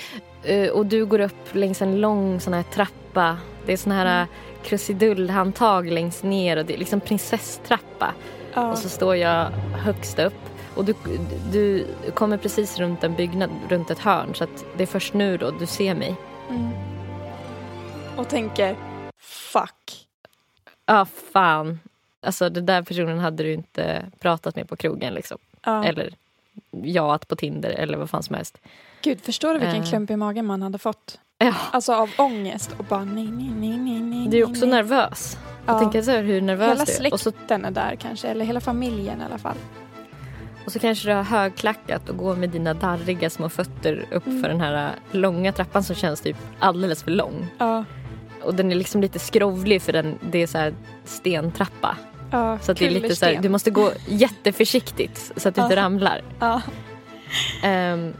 [0.44, 3.38] eh, och du går upp längs en lång sån här trappa.
[3.66, 4.28] Det är sån här Mm.
[4.68, 8.14] Krusidullhandtag längst ner och det är liksom prinsesstrappa.
[8.54, 8.72] ja.
[8.72, 10.34] Och så står jag högst upp.
[10.76, 10.94] Och du,
[11.52, 14.36] du kommer precis runt en byggnad, runt ett hörn.
[14.36, 16.16] Så att det är först nu då du ser mig.
[16.50, 16.70] Mm.
[18.18, 18.76] Och tänker
[19.20, 20.08] fuck.
[20.86, 21.80] Ja, fan.
[22.22, 25.38] Alltså den där personen hade du inte pratat med på krogen liksom.
[25.66, 25.84] Ja.
[25.86, 26.14] Eller
[26.72, 28.58] jaat på Tinder eller vad fan som helst.
[29.02, 29.90] Gud, förstår du vilken Eh.
[29.90, 31.20] klump i magen man hade fått?
[31.40, 34.28] Ja, Alltså av ångest och bara nej, nej, nej, nej, nej.
[34.28, 34.70] du är också nej.
[34.76, 35.38] nervös.
[35.66, 35.80] Jag Ja.
[35.80, 37.14] tänker så här hur nervös Hela du är.
[37.14, 39.58] Och så, släkten är där kanske, eller hela familjen i alla fall.
[40.66, 44.42] och så kanske du har högklackat och går med dina darriga små fötter upp Mm.
[44.44, 47.48] för den här långa trappan som känns typ alldeles för lång.
[47.58, 47.84] Ja,
[48.44, 50.74] Och den är liksom lite skrovlig för den, det är så här
[51.06, 51.98] stentrappa.
[52.32, 52.60] ja.
[52.60, 55.76] Så att det är lite så här, du måste gå jätteförsiktigt så att du inte
[55.76, 55.82] Ja.
[55.82, 56.22] ramlar.
[56.40, 56.62] Ja,
[57.64, 58.14] Ehm,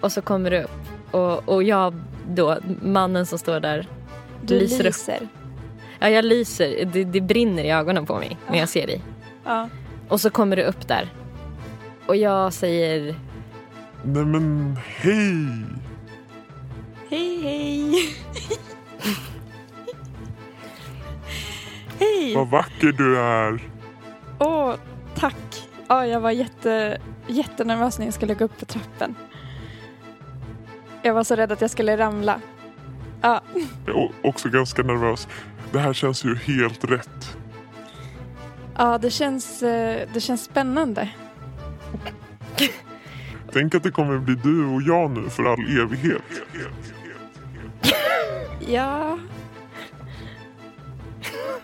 [0.00, 1.94] och så kommer du upp och, och jag
[2.28, 3.86] då, mannen som står där,
[4.42, 5.16] du lyser lyser.
[5.22, 5.28] upp.
[5.98, 6.84] Ja, jag lyser.
[6.92, 9.02] Det, det brinner i ögonen på mig när jag ser dig.
[9.44, 9.68] Ja.
[10.08, 11.08] Och så kommer du upp där.
[12.06, 13.14] Och jag säger
[14.04, 15.64] Nej men hej!
[17.08, 17.94] Hej, hej.
[21.98, 22.34] hej.
[22.34, 23.60] Vad vacker du är.
[24.38, 24.74] Åh,
[25.14, 25.68] tack.
[25.88, 29.14] Ja, jag var jätte, jättenervös när jag skulle gå upp för trappen.
[31.02, 32.40] Jag var så rädd att jag skulle ramla.
[33.20, 33.40] Ja,
[33.86, 35.28] Jag är också ganska nervös.
[35.72, 37.36] Det här känns ju helt rätt.
[38.76, 41.08] ja det, känns, eh, det känns spännande.
[43.52, 46.22] Tänk att det kommer bli du och jag nu för all evighet.
[48.68, 49.18] Ja.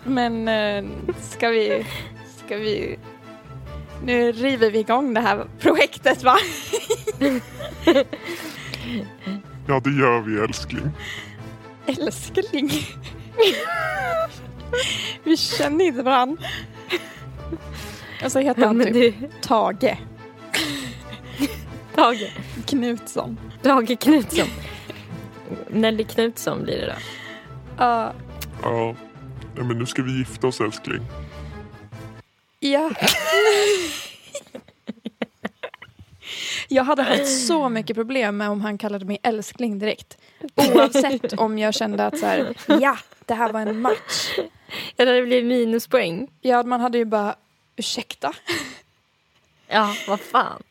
[0.03, 0.85] Men eh,
[1.21, 1.85] ska vi...
[2.45, 2.99] Ska vi...
[4.03, 6.37] Nu river vi igång det här projektet va?
[9.67, 10.91] Ja, det gör vi älskling.
[11.85, 12.71] Älskling.
[15.23, 16.43] vi känner inte varandra.
[18.23, 19.97] Och så heter han typ du, Tage
[21.95, 22.31] Tage,
[22.65, 23.39] Knutsson.
[23.63, 24.47] Tage Knutsson.
[25.69, 26.93] Nelly Knutsson blir det då.
[27.77, 28.13] Ja.
[28.63, 28.95] Ja.
[29.57, 31.01] ja, men nu ska vi gifta oss älskling.
[32.59, 32.91] Ja.
[36.67, 40.17] Jag hade haft så mycket problem med om han kallade mig älskling direkt.
[40.55, 44.37] Oavsett om jag kände att så här, ja, det här var en match.
[44.95, 46.27] Ja, det blir minuspoäng.
[46.41, 47.35] Ja, man hade ju bara,
[47.75, 48.33] ursäkta.
[49.69, 50.63] Ja, vad fan.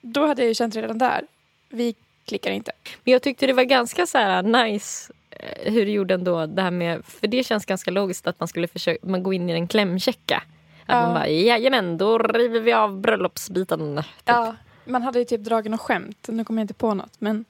[0.00, 1.22] Då hade jag ju känt redan där,
[1.68, 1.94] vi
[2.26, 2.72] klickar inte.
[3.04, 6.62] Men jag tyckte det var ganska så här nice eh, hur du gjorde ändå det
[6.62, 9.52] här med, för det känns ganska logiskt att man skulle försöka, man går in i
[9.52, 10.36] en klämchecka.
[10.36, 10.42] Att
[10.86, 11.02] Ja.
[11.02, 13.96] man bara, jajamän, då river vi av bröllopsbiten.
[13.96, 14.06] Typ.
[14.24, 17.44] Ja, man hade ju typ dragit något skämt, nu kommer jag inte på något, men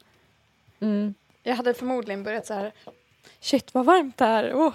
[0.81, 1.14] Mm.
[1.42, 2.73] jag hade förmodligen börjat så här,
[3.40, 4.75] shit vad varmt det är, åh,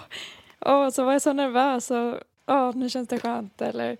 [0.60, 3.96] åh, så var jag så nervös och åh, nu känns det skönt, eller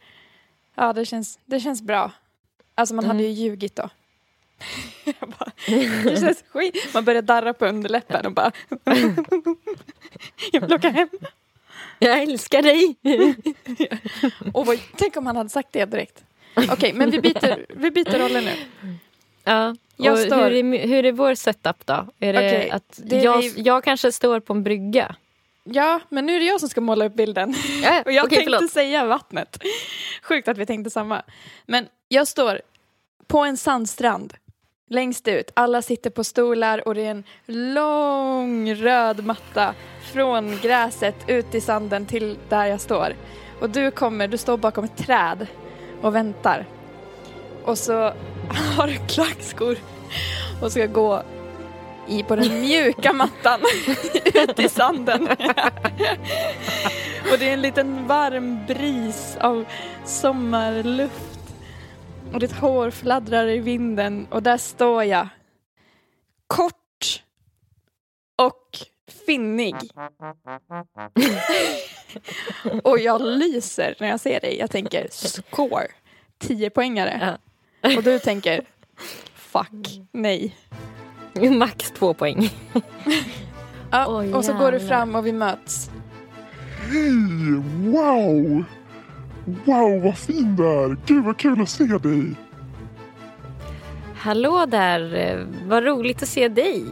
[0.74, 2.12] ja, det känns, det känns bra.
[2.74, 3.88] Alltså man hade ju ljugit då.
[5.20, 6.74] Bara, det känns skit.
[6.94, 8.52] Man började darra på underläppen och bara,
[10.52, 11.08] jag vill åka hem.
[11.98, 12.96] Jag älskar dig!
[14.52, 16.24] Och vad, tänk om han hade sagt det direkt.
[16.72, 18.52] Okej, men vi byter, vi byter roller nu.
[19.44, 19.76] Ja.
[19.96, 22.06] Jag står- hur, är, hur är vår setup då?
[22.20, 25.14] Är det Okej, att det jag, är- jag kanske står på en brygga?
[25.64, 27.48] Ja, men nu är det jag som ska måla upp bilden.
[28.04, 28.70] Och jag okej, tänkte förlåt.
[28.70, 29.58] säga vattnet.
[30.22, 31.22] Sjukt att vi tänkte samma.
[31.66, 32.60] Men jag står
[33.26, 34.34] på en sandstrand.
[34.90, 35.50] Längst ut.
[35.54, 39.74] Alla sitter på stolar och det är en lång röd matta
[40.12, 43.14] från gräset ut i sanden till där jag står.
[43.60, 45.46] Och du kommer, du står bakom ett träd
[46.02, 46.66] och väntar.
[47.64, 47.92] Och så
[48.76, 49.76] har du klackskor
[50.62, 51.22] och ska gå
[52.08, 53.60] i på den mjuka mattan
[54.34, 55.28] ut i sanden.
[57.32, 59.64] Och det är en liten varm bris av
[60.04, 61.38] sommarluft.
[62.32, 65.28] Och ditt hår fladdrar i vinden och där står jag.
[66.46, 67.22] Kort
[68.38, 68.78] och
[69.28, 69.74] finnig.
[72.84, 74.58] och jag lyser när jag ser dig.
[74.58, 75.86] Jag tänker score,
[76.38, 77.38] 10 poängare.
[77.96, 78.60] Och du tänker
[79.34, 80.56] fuck, nej.
[81.50, 82.50] Max två poäng.
[83.90, 85.90] Ja, Oj, och så går du fram och vi möts.
[86.90, 87.54] Hej!
[87.92, 88.64] Wow!
[89.64, 90.96] Wow, vad fin du är!
[91.06, 92.34] Gud vad kul att se dig!
[94.16, 96.84] Hallå där, vad roligt att se dig.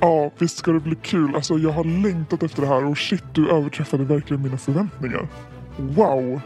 [0.00, 1.34] Ja, visst ska det bli kul.
[1.34, 5.28] Alltså jag har längtat efter det här och shit, du överträffade verkligen mina förväntningar.
[5.76, 6.40] Wow!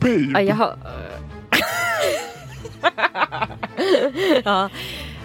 [0.00, 0.30] Babe!
[0.32, 0.76] Ja, jag har...
[4.44, 4.70] ja.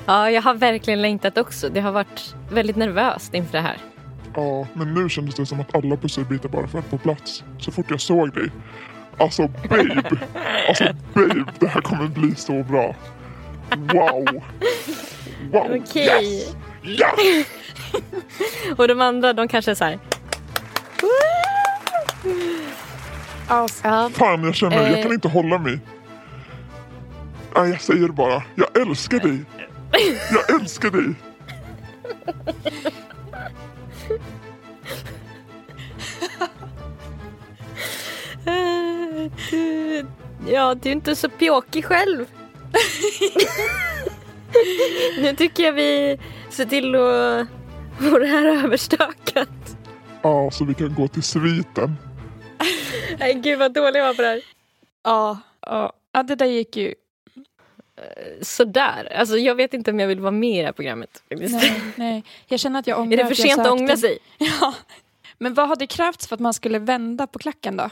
[0.06, 1.70] ja, jag har verkligen längtat också.
[1.70, 3.78] Det har varit väldigt nervöst inför det här.
[4.36, 7.44] Ja, men nu kändes det som att alla pusselbitar bara föll på plats.
[7.58, 8.52] Så fort jag såg dig.
[9.18, 10.04] Alltså babe!
[10.68, 12.96] Alltså babe, det här kommer bli så bra.
[13.78, 14.28] Wow!
[15.52, 15.82] Wow!
[15.82, 16.36] Okej.
[16.36, 16.56] Yes!
[16.84, 17.48] Yes!
[18.78, 20.00] Och de andra, de kanske är så här...
[23.50, 25.04] Ja, Ja, Fan, jag känner, jag Eh.
[25.04, 25.80] kan inte hålla mig.
[27.56, 29.40] Nej, jag säger bara, jag älskar dig.
[30.32, 31.16] Jag älskar dig.
[38.46, 40.06] eh,
[40.54, 42.26] ja, du är inte så pjåkig själv.
[45.22, 47.48] nu tycker jag vi ser till att
[48.00, 49.78] få det här överstökat.
[50.22, 51.96] Ja, så vi kan gå till sviten.
[53.20, 54.42] Nej, gud vad dålig jag var på det här.
[55.04, 55.94] ja, ja.
[56.12, 56.94] ja, det där gick ju
[58.42, 59.14] Sådär.
[59.16, 61.24] Alltså, jag vet inte om jag vill vara med i det här programmet.
[61.30, 62.24] Nej, nej.
[62.48, 64.18] Jag känner att jag ångrar Är det för sent att ångra sig?
[64.38, 64.74] Ja.
[65.38, 67.90] Men vad hade krävts för att man skulle vända på klacken då?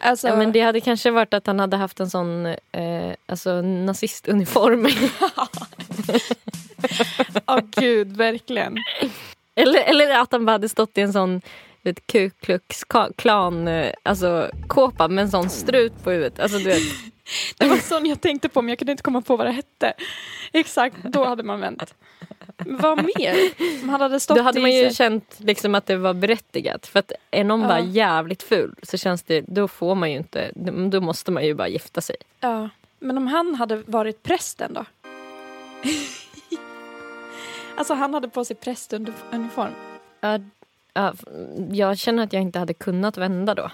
[0.00, 3.60] Alltså, Ja, men det hade kanske varit att han hade haft en sån eh, alltså,
[3.62, 4.88] nazistuniform.
[7.46, 8.76] Åh gud, verkligen.
[9.54, 11.40] eller, eller att han bara hade stått i en sån
[11.82, 12.84] vet, Ku Klux
[13.16, 16.40] Klan eh, alltså, kåpa med en sån strut på huvudet.
[16.40, 16.82] Alltså, du vet.
[17.58, 19.92] Det var sån jag tänkte på men jag kunde inte komma på vad det hette.
[20.52, 21.94] Exakt, då hade man vänt.
[22.56, 23.36] Vad mer?
[23.86, 26.86] Man hade stått Då hade man ju så- känt liksom att det var berättigat.
[26.86, 27.68] För att är någon Ja.
[27.68, 30.50] bara jävligt ful så känns det, då får man ju inte,
[30.90, 32.16] då måste man ju bara gifta sig.
[32.40, 32.68] Ja.
[32.98, 34.84] Men om han hade varit prästen då?
[37.76, 39.72] alltså han hade på sig prästuniform.
[40.20, 40.38] Ja,
[41.70, 43.70] jag känner att jag inte hade kunnat vända då.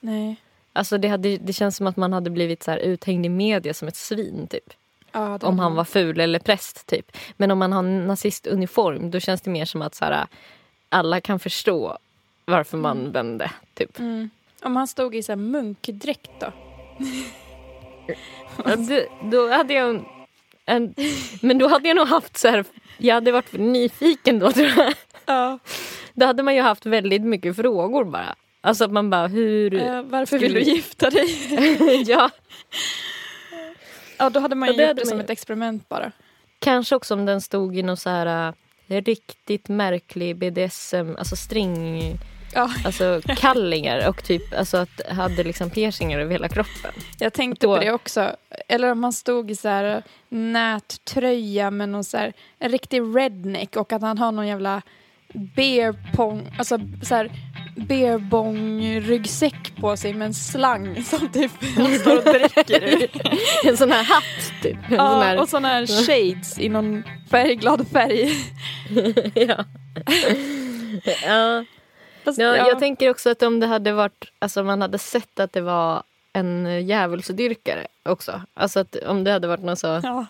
[0.00, 0.36] Nej.
[0.72, 3.74] Alltså det, hade, det känns som att man hade blivit så här uthängd i media
[3.74, 4.70] som ett svin typ.
[5.12, 7.16] Ja, Om han var ful eller präst typ.
[7.36, 10.26] Men om man har en nazistuniform då känns det mer som att så här,
[10.88, 11.98] alla kan förstå
[12.44, 13.50] varför man vände.
[13.74, 13.98] Typ.
[13.98, 14.30] Mm.
[14.62, 16.52] Om han stod i så här munkdräkt då?
[18.76, 20.04] Det- då hade jag en,
[20.64, 20.94] en,
[21.42, 22.64] men då hade jag nog haft så här,
[22.98, 24.94] jag hade varit nyfiken då tror jag.
[25.26, 25.58] Ja.
[26.14, 28.34] Då hade man ju haft väldigt mycket frågor bara.
[28.64, 29.74] Alltså att man bara hur...
[29.74, 32.04] Eh, varför vill du gifta dig?
[32.06, 32.30] ja,
[34.18, 36.12] ja, då hade man Ja, ju det gjort det som man ett experiment bara.
[36.58, 38.54] kanske också om den stod i någon så här
[38.88, 42.14] äh, riktigt märklig BDSM, alltså string,
[42.54, 46.92] Ja, alltså kallingar och typ alltså att hade liksom piercingar över hela kroppen.
[47.18, 48.36] jag tänkte Då- på det också.
[48.68, 53.76] Eller om han stod i så här nättröja med någon så här, en riktig redneck
[53.76, 54.82] och att han har någon jävla
[55.32, 57.30] beer pong, alltså så här
[57.76, 63.10] beer bong ryggsäck på sig med en slang som typ han står och dricker ur.
[63.68, 64.76] En sån här hatt typ.
[64.76, 68.32] En sån Ja, här, och såna här shades i någon färgglad färg.
[69.34, 69.64] ja.
[71.26, 71.64] ja.
[72.24, 75.40] Fast, Ja, ja, Jag tänker också att om det hade varit, alltså man hade sett
[75.40, 76.02] att det var
[76.32, 78.42] en djävulsdyrkare också.
[78.54, 80.26] Alltså att om det hade varit någon så, ja,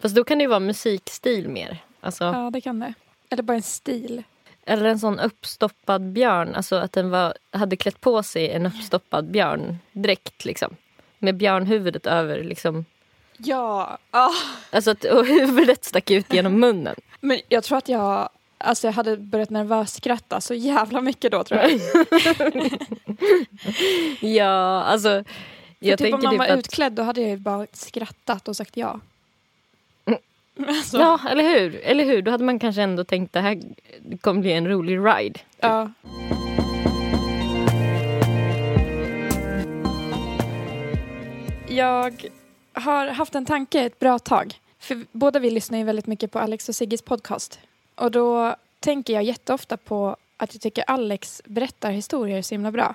[0.00, 1.78] fast då kan det ju vara musikstil mer.
[2.00, 2.94] Alltså, ja, det kan det.
[3.30, 4.22] Eller bara en stil.
[4.68, 9.30] Eller en sån uppstoppad björn, alltså att den var, hade klätt på sig en uppstoppad
[9.30, 10.76] björndräkt liksom.
[11.18, 12.84] Med björnhuvudet över liksom.
[13.36, 14.30] Ja, ah.
[14.70, 16.96] Alltså att och huvudet stack ut genom munnen.
[17.20, 21.60] men jag tror att jag, alltså jag hade börjat nervösskratta så jävla mycket då tror
[21.60, 21.80] jag.
[24.20, 25.08] Ja, alltså.
[25.08, 25.24] För
[25.78, 28.56] Jag typ om man typ var att, utklädd då hade jag ju bara skrattat och
[28.56, 29.00] sagt ja.
[30.68, 31.80] Alltså, Ja, eller hur?
[31.84, 32.22] Eller hur?
[32.22, 33.60] Då hade man kanske ändå tänkt det här
[34.20, 35.40] kommer bli en rolig ride.
[35.60, 35.90] ja.
[41.68, 42.24] Jag
[42.72, 44.60] har haft en tanke ett bra tag.
[44.78, 47.60] För båda vi lyssnar ju väldigt mycket på Alex och Sigges podcast.
[47.94, 52.94] Och då tänker jag jätteofta på att jag tycker Alex berättar historier så himla bra.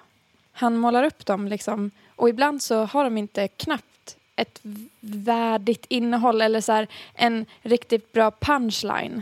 [0.51, 3.92] Han målar upp dem liksom och ibland så har de inte knappt
[4.35, 4.59] ett
[4.99, 9.21] värdigt innehåll eller så här en riktigt bra punchline.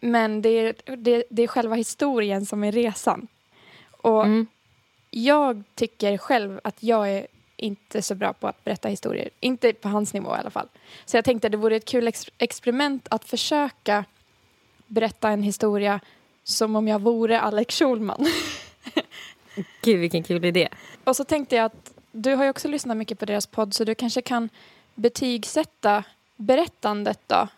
[0.00, 3.28] Men det är, det, det är själva historien som är resan.
[3.90, 4.46] Och Mm.
[5.10, 7.26] jag tycker själv att jag är
[7.56, 9.30] inte så bra på att berätta historier.
[9.40, 10.68] Inte på hans nivå i alla fall.
[11.04, 14.04] Så jag tänkte att det vore ett kul ex- experiment att försöka
[14.86, 16.00] berätta en historia
[16.44, 18.26] som om jag vore Alex Schulman.
[19.82, 20.68] Gud vilken kul idé.
[21.04, 21.92] Och så tänkte jag att
[22.22, 24.48] du har ju också lyssnat mycket på deras podd så du kanske kan
[24.94, 26.04] betygsätta
[26.36, 27.48] berättandet då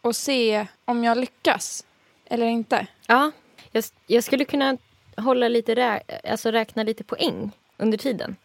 [0.00, 1.86] och se om jag lyckas
[2.24, 2.86] eller inte.
[3.06, 3.30] Ja,
[3.72, 4.76] jag, jag skulle kunna
[5.16, 8.36] hålla lite rä, alltså räkna lite poäng under tiden.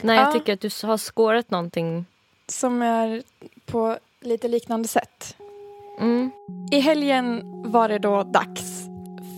[0.00, 0.32] När jag Ja.
[0.32, 2.06] tycker att du har skårat någonting.
[2.46, 3.22] Som är
[3.66, 5.36] på lite liknande sätt.
[6.00, 6.30] Mm.
[6.72, 7.42] I helgen
[7.72, 8.84] var det då dags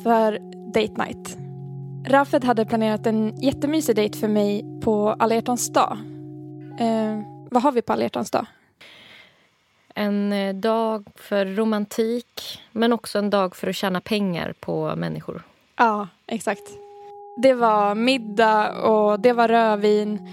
[0.05, 0.39] för
[0.73, 1.46] date night.
[2.09, 5.99] Rafed hade planerat en jättemysig dejt för mig på alla hjärtans dag.
[6.79, 8.47] Eh, vad har vi på alla hjärtans dag?
[9.95, 15.43] En eh, dag för romantik men också en dag för att tjäna pengar på människor.
[15.77, 16.63] Ja, exakt.
[17.43, 20.29] Det var middag och det var rödvin.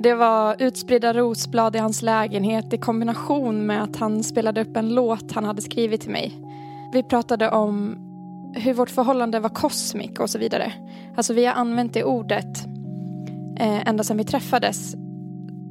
[0.00, 4.94] Det var utspridda rosblad i hans lägenhet i kombination med att han spelade upp en
[4.94, 6.32] låt han hade skrivit till mig.
[6.92, 8.07] Vi pratade om
[8.54, 10.72] hur vårt förhållande var kosmik och så vidare.
[11.16, 12.66] Alltså vi har använt det ordet
[13.58, 14.94] eh, ända sedan vi träffades.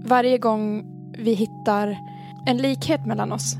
[0.03, 0.85] Varje gång
[1.17, 1.97] vi hittar
[2.45, 3.55] en likhet mellan oss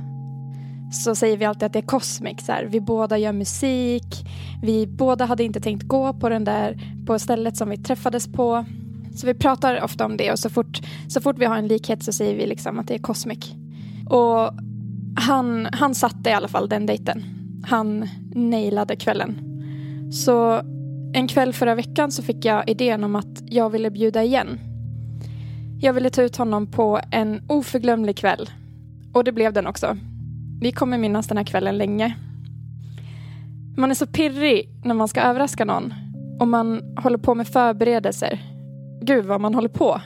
[0.91, 2.41] så säger vi alltid att det är kosmik.
[2.41, 2.63] Så här.
[2.63, 4.26] Vi båda gör musik,
[4.63, 8.65] vi båda hade inte tänkt gå på den där på stället som vi träffades på.
[9.15, 12.03] Så vi pratar ofta om det och så fort, så fort vi har en likhet
[12.03, 13.55] så säger vi liksom att det är kosmik.
[14.09, 14.51] Och
[15.15, 17.36] han, han satte i alla fall den dejten.
[17.68, 19.41] Han nailade kvällen.
[20.11, 20.61] Så
[21.13, 24.59] en kväll förra veckan så fick jag idén om att jag ville bjuda igen.
[25.82, 28.49] Jag ville ta ut honom på en oförglömlig kväll.
[29.13, 29.97] Och det blev den också.
[30.61, 32.15] Vi kommer minnas den här kvällen länge.
[33.78, 35.93] Man är så pirrig när man ska överraska någon
[36.39, 38.39] och man håller på med förberedelser.
[39.01, 40.01] Gud vad man håller på.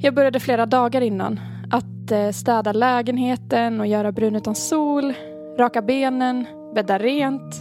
[0.00, 5.14] Jag började flera dagar innan att eh, städa lägenheten och göra brun utan sol,
[5.58, 7.54] raka benen, bädda rent.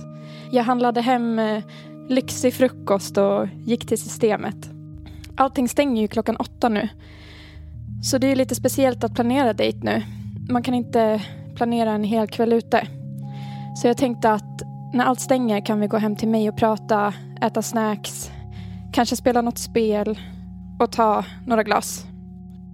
[0.51, 1.63] Jag handlade hem eh,
[2.09, 4.69] lyxig frukost och gick till systemet.
[5.37, 6.89] Allting stänger ju klockan åtta nu.
[8.03, 10.03] Så det är lite speciellt att planera dejt nu.
[10.49, 11.21] Man kan inte
[11.55, 12.87] planera en hel kväll ute.
[13.75, 14.61] Så jag tänkte att
[14.93, 18.31] när allt stänger kan vi gå hem till mig och prata, äta snacks,
[18.93, 20.19] kanske spela något spel
[20.79, 22.05] och ta några glas.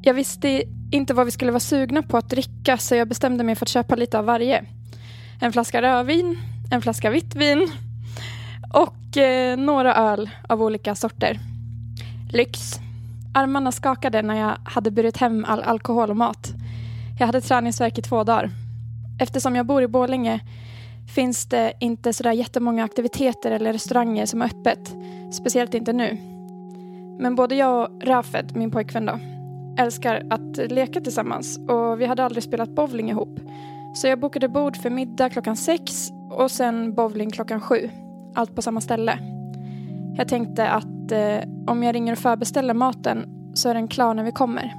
[0.01, 3.55] Jag visste inte vad vi skulle vara sugna på att dricka så jag bestämde mig
[3.55, 4.65] för att köpa lite av varje.
[5.43, 6.37] En flaska rödvin,
[6.71, 7.71] en flaska vitt vin
[8.73, 11.39] och eh, några öl av olika sorter.
[12.31, 12.59] Lyx.
[13.33, 16.53] Armarna skakade när jag hade burit hem all alkohol och mat.
[17.19, 18.49] Jag hade träningsverk i två dagar.
[19.19, 20.39] Eftersom jag bor i Borlänge
[21.15, 24.95] finns det inte sådär jättemånga aktiviteter eller restauranger som har öppet.
[25.31, 26.17] Speciellt inte nu.
[27.19, 29.19] Men både jag och Rafed, min pojkvän då,
[29.83, 33.39] älskar att leka tillsammans och vi hade aldrig spelat bowling ihop.
[33.93, 37.89] Så jag bokade bord för middag klockan sex och sen bowling klockan sju.
[38.35, 39.19] Allt på samma ställe.
[40.17, 44.23] Jag tänkte att eh, om jag ringer och förbeställer maten så är den klar när
[44.23, 44.73] vi kommer.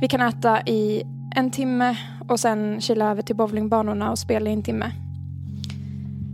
[0.00, 1.02] Vi kan äta i
[1.36, 1.96] en timme
[2.28, 4.90] och sen kila över till bowlingbanorna och spela i en timme.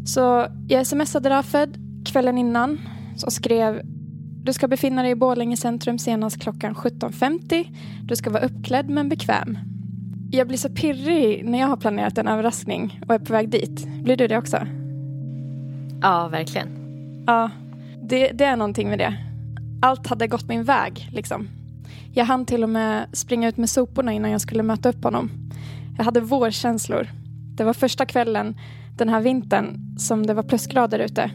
[0.06, 2.80] Så jag smsade Rafed kvällen innan
[3.26, 3.82] och skrev
[4.44, 7.66] du ska befinna dig i Borlänge centrum senast klockan 17.50.
[8.04, 9.58] Du ska vara uppklädd men bekväm.
[10.34, 13.86] Jag blir så pirrig när jag har planerat en överraskning och är på väg dit.
[13.86, 14.66] Blir du det också?
[16.00, 16.68] Ja, verkligen.
[17.26, 17.50] Ja,
[18.02, 19.14] det, det är någonting med det.
[19.82, 21.48] Allt hade gått min väg, liksom.
[22.14, 25.30] Jag hann till och med springa ut med soporna innan jag skulle möta upp honom.
[25.96, 27.06] Jag hade vårkänslor.
[27.56, 28.54] Det var första kvällen
[28.98, 31.30] den här vintern som det var plusgrader ute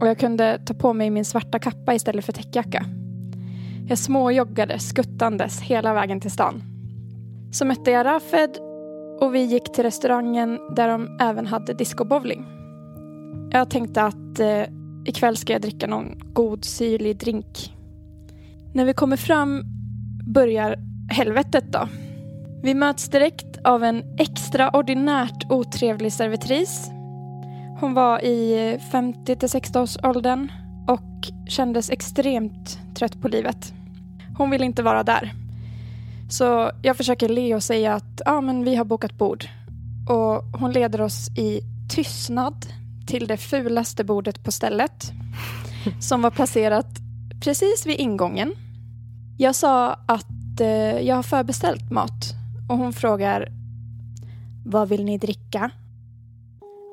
[0.00, 2.84] och jag kunde ta på mig min svarta kappa istället för täckjacka.
[3.88, 6.75] Jag småjoggade skuttandes hela vägen till stan.
[7.58, 8.58] Så mötte jag Rafed
[9.20, 12.46] och vi gick till restaurangen där de även hade discobowling.
[13.52, 14.62] Jag tänkte att eh,
[15.04, 17.74] ikväll ska jag dricka någon god syrlig drink.
[18.74, 19.62] När vi kommer fram
[20.26, 20.76] börjar
[21.10, 21.88] helvetet då.
[22.62, 26.90] Vi möts direkt av en extraordinärt otrevlig servitris
[27.80, 30.52] hon var i 50 60 års åldern
[30.86, 33.72] och kändes extremt trött på livet.
[34.38, 35.45] Hon ville inte vara där.
[36.28, 39.44] Så jag försöker le och säga att ja, men vi har bokat bord.
[40.08, 41.60] Och hon leder oss i
[41.94, 42.66] tystnad
[43.06, 45.12] till det fulaste bordet på stället
[46.00, 46.86] som var placerat
[47.44, 48.52] precis vid ingången.
[49.38, 52.34] Jag sa att eh, jag har förbeställt mat
[52.68, 53.48] och hon frågar
[54.64, 55.70] vad vill ni dricka?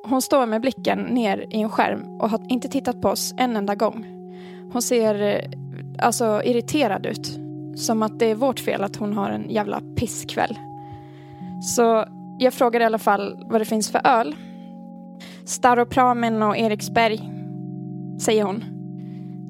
[0.05, 3.55] Hon står med blicken ner i en skärm och har inte tittat på oss en
[3.55, 4.05] enda gång.
[4.73, 5.49] Hon ser eh,
[5.99, 7.42] alltså irriterad ut.
[7.75, 10.57] Som att det är vårt fel att hon har en jävla pisskväll.
[11.61, 12.05] Så
[12.39, 14.35] jag frågar i alla fall vad det finns för öl.
[15.45, 17.29] Staropramen och Eriksberg,
[18.19, 18.63] säger hon.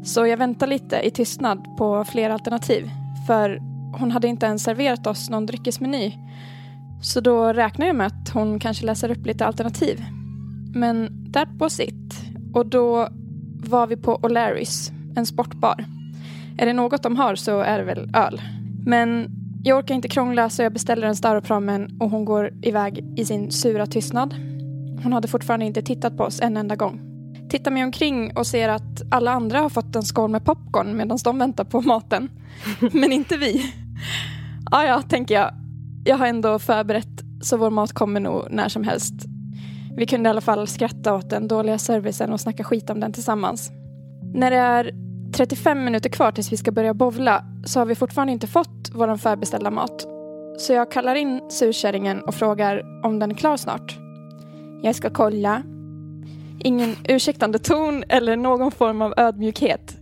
[0.04, 2.90] Så jag väntar lite i tystnad på fler alternativ.
[3.28, 3.62] För
[4.00, 6.14] hon hade inte ens serverat oss någon dryckesmeny.
[7.02, 10.06] Så då räknar jag med att hon kanske läser upp lite alternativ.
[10.76, 12.14] Men that was it.
[12.54, 13.08] Och då
[13.64, 15.86] var vi på O'Larrys, en sportbar.
[16.58, 18.42] Är det något de har så är det väl öl.
[18.86, 19.30] Men
[19.64, 23.52] jag orkar inte krångla så jag beställer en Staropramen och hon går iväg i sin
[23.52, 24.34] sura tystnad.
[25.04, 27.02] Hon hade fortfarande inte tittat på oss en enda gång.
[27.50, 31.18] Tittar mig omkring och ser att alla andra har fått en skål med popcorn medan
[31.24, 32.30] de väntar på maten.
[32.92, 33.74] Men inte vi.
[34.72, 35.52] Ja, ja, tänker jag.
[36.06, 39.14] Jag har ändå förberett så vår mat kommer nog när som helst.
[39.96, 43.14] Vi kunde i alla fall skratta åt den dåliga servicen och snacka skit om den
[43.14, 43.72] tillsammans.
[44.34, 44.92] När det är
[45.34, 49.18] 35 minuter kvar tills vi ska börja bovla så har vi fortfarande inte fått vår
[49.18, 50.06] förbeställda mat.
[50.58, 53.98] Så jag kallar in surkärringen och frågar om den är klar snart.
[54.84, 55.64] Jag ska kolla.
[56.60, 59.98] Ingen ursäktande ton eller någon form av ödmjukhet.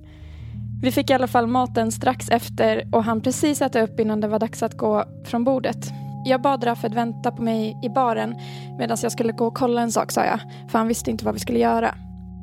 [0.83, 4.27] Vi fick i alla fall maten strax efter och han precis äta upp innan det
[4.27, 5.89] var dags att gå från bordet.
[6.25, 8.35] Jag bad Rafed vänta på mig i baren
[8.79, 10.39] medan jag skulle gå och kolla en sak sa jag,
[10.71, 11.95] för han visste inte vad vi skulle göra.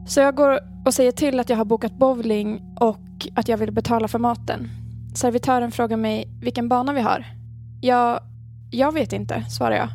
[0.09, 3.73] Så jag går och säger till att jag har bokat bowling och att jag vill
[3.73, 4.71] betala för maten.
[5.15, 7.25] Servitören frågar mig vilken bana vi har.
[7.81, 8.21] Jag,
[8.71, 9.89] jag vet inte, svarar jag.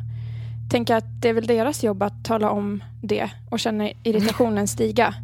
[0.70, 5.14] Tänker att det är väl deras jobb att tala om det och känner irritationen stiga.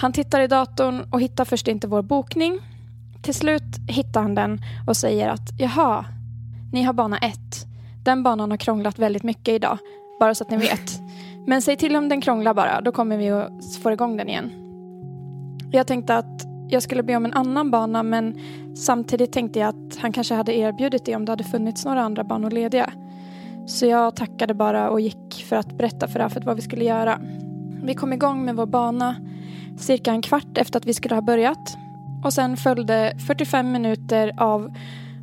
[0.00, 2.58] Han tittar i datorn och hittar först inte vår bokning.
[3.22, 6.04] Till slut hittar han den och säger att jaha,
[6.72, 7.66] ni har bana ett.
[8.04, 9.78] Den banan har krånglat väldigt mycket idag,
[10.20, 11.09] bara så att ni vet.
[11.46, 14.50] Men säg till om den krånglar bara, då kommer vi att få igång den igen.
[15.72, 18.38] Jag tänkte att jag skulle be om en annan bana men
[18.76, 22.24] samtidigt tänkte jag att han kanske hade erbjudit det om det hade funnits några andra
[22.24, 22.92] banor lediga.
[23.66, 27.20] Så jag tackade bara och gick för att berätta för Rafet vad vi skulle göra.
[27.82, 29.16] Vi kom igång med vår bana
[29.78, 31.76] cirka en kvart efter att vi skulle ha börjat.
[32.24, 34.72] Och sen följde 45 minuter av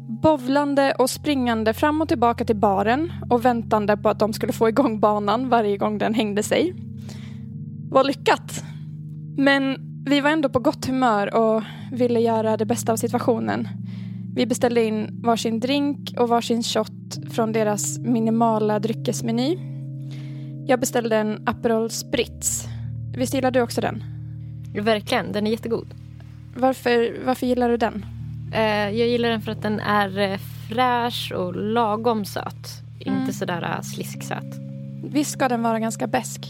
[0.07, 4.69] bovlande och springande fram och tillbaka till baren och väntande på att de skulle få
[4.69, 6.73] igång banan varje gång den hängde sig.
[7.89, 8.63] Var lyckat!
[9.37, 13.67] Men vi var ändå på gott humör och ville göra det bästa av situationen.
[14.35, 19.57] Vi beställde in varsin drink och varsin shot från deras minimala dryckesmeny.
[20.67, 22.65] Jag beställde en Aperol Spritz.
[23.17, 24.03] Visst gillar du också den?
[24.81, 25.87] Verkligen, den är jättegod.
[26.55, 28.05] Varför, varför gillar du den?
[28.53, 30.37] Eh, jag gillar den för att den är eh,
[30.69, 32.81] fräsch och lagom söt.
[33.05, 33.19] Mm.
[33.19, 34.55] Inte sådär äh, slisksöt.
[35.03, 36.47] Visst ska den vara ganska besk?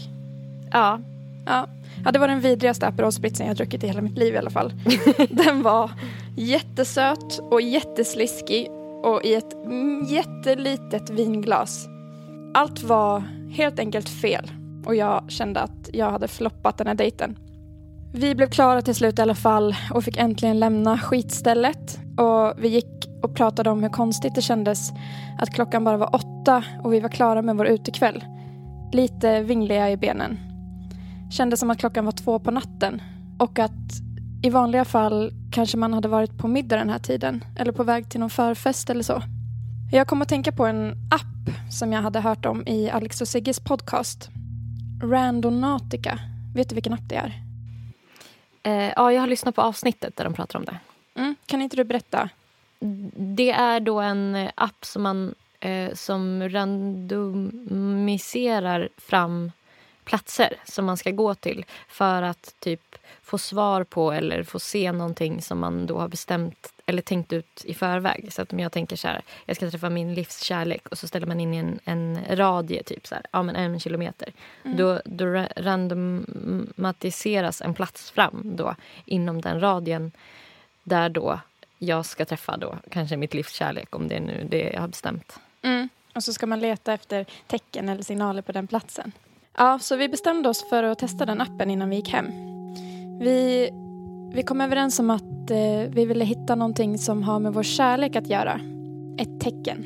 [0.72, 1.00] Ja,
[1.48, 1.66] Ja.
[2.04, 4.50] ja, det var den vidrigaste Aperol Spritzen jag druckit i hela mitt liv i alla
[4.50, 4.72] fall.
[5.30, 5.90] den var
[6.36, 8.68] jättesöt och jättesliskig
[9.02, 11.88] och i ett mm, jättelitet vinglas.
[12.54, 14.50] Allt var helt enkelt fel
[14.84, 17.36] och jag kände att jag hade floppat den här dejten.
[18.12, 22.00] Vi blev klara till slut i alla fall och fick äntligen lämna skitstället.
[22.16, 24.92] Och vi gick och pratade om hur konstigt det kändes
[25.38, 28.24] att klockan bara var åtta och vi var klara med vår utekväll.
[28.92, 30.38] Lite vingliga i benen.
[31.30, 33.02] Kändes som att klockan var två på natten
[33.38, 33.72] och att
[34.42, 38.10] i vanliga fall kanske man hade varit på middag den här tiden eller på väg
[38.10, 39.22] till någon förfest eller så.
[39.92, 43.28] Jag kom att tänka på en app som jag hade hört om i Alex och
[43.28, 44.30] Sigges podcast.
[45.02, 46.18] Randonautica.
[46.54, 47.47] Vet du vilken app det är?
[48.62, 50.78] Eh, ja, jag har lyssnat på avsnittet där de pratar om det.
[51.14, 52.28] Mm, kan inte du berätta?
[53.16, 59.52] Det är då en eh, app som man eh, som randomiserar fram
[60.04, 64.92] platser som man ska gå till för att typ få svar på eller få se
[64.92, 68.32] någonting som man då har bestämt eller tänkt ut i förväg.
[68.32, 71.26] Så att om jag tänker så här, jag ska träffa min livskärlek och så ställer
[71.26, 74.32] man in en, en radie, typ så här, ja men en kilometer.
[74.62, 78.74] Då, då ra- randomatiseras en plats fram då
[79.04, 80.12] inom den radien
[80.82, 81.40] där då
[81.78, 85.40] jag ska träffa då kanske mitt livskärlek om det är nu det jag har bestämt.
[85.62, 85.88] Mm.
[86.14, 89.12] Och så ska man leta efter tecken eller signaler på den platsen.
[89.56, 92.26] Ja, så vi bestämde oss för att testa den appen innan vi gick hem.
[93.20, 93.70] Vi,
[94.32, 98.16] vi kom överens om att eh, vi ville hitta någonting som har med vår kärlek
[98.16, 98.60] att göra.
[99.18, 99.84] Ett tecken.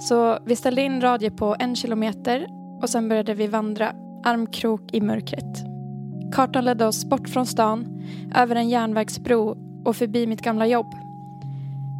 [0.00, 2.46] Så vi ställde in radie på en kilometer
[2.82, 3.92] och sen började vi vandra
[4.24, 5.64] armkrok i mörkret.
[6.32, 8.02] Kartan ledde oss bort från stan,
[8.34, 10.94] över en järnvägsbro och förbi mitt gamla jobb.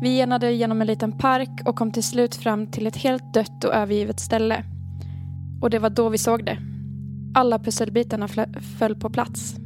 [0.03, 3.64] Vi genade genom en liten park och kom till slut fram till ett helt dött
[3.64, 4.64] och övergivet ställe.
[5.62, 6.59] Och det var då vi såg det.
[7.34, 8.28] Alla pusselbitarna
[8.78, 9.57] föll på plats.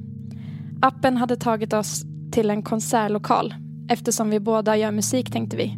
[0.83, 2.03] Appen hade tagit oss
[2.33, 3.55] till en konsertlokal
[3.91, 5.77] eftersom vi båda gör musik tänkte vi.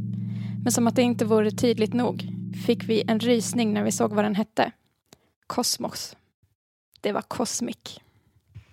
[0.62, 2.28] Men som att det inte vore tydligt nog
[2.66, 4.72] fick vi en rysning när vi såg vad den hette.
[5.46, 6.16] Kosmos.
[7.00, 8.00] Det var Cosmic.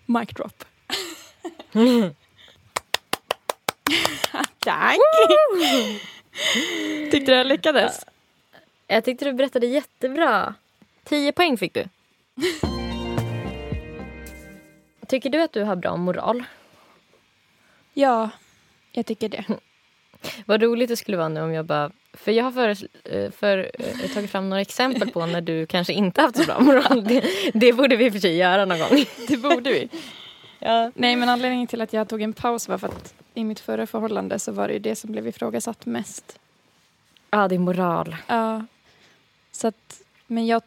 [0.05, 0.63] Mic drop.
[4.59, 4.97] Tack!
[7.11, 8.05] Tyckte du jag lyckades?
[8.87, 10.53] Jag tyckte du berättade jättebra.
[11.03, 11.83] 10 poäng fick du.
[15.09, 16.43] Tycker du att du har bra moral?
[17.93, 18.29] Ja,
[18.91, 19.45] jag tycker det.
[20.45, 21.91] Vad roligt det skulle vara nu om jag bara...
[22.13, 26.21] För jag har för, för, eh, tagit fram några exempel på när du kanske inte
[26.21, 27.03] haft så bra moral.
[27.03, 28.89] Det, det borde vi i och för sig göra någon gång.
[29.27, 29.89] Det borde vi.
[30.59, 30.91] Ja.
[30.95, 33.87] Nej, men anledningen till att jag tog en paus var för att i mitt förra
[33.87, 36.39] förhållande så var det ju det som blev ifrågasatt mest.
[37.31, 38.15] ja, är moral.
[38.27, 38.65] Ja.
[39.51, 40.61] Så att, men jag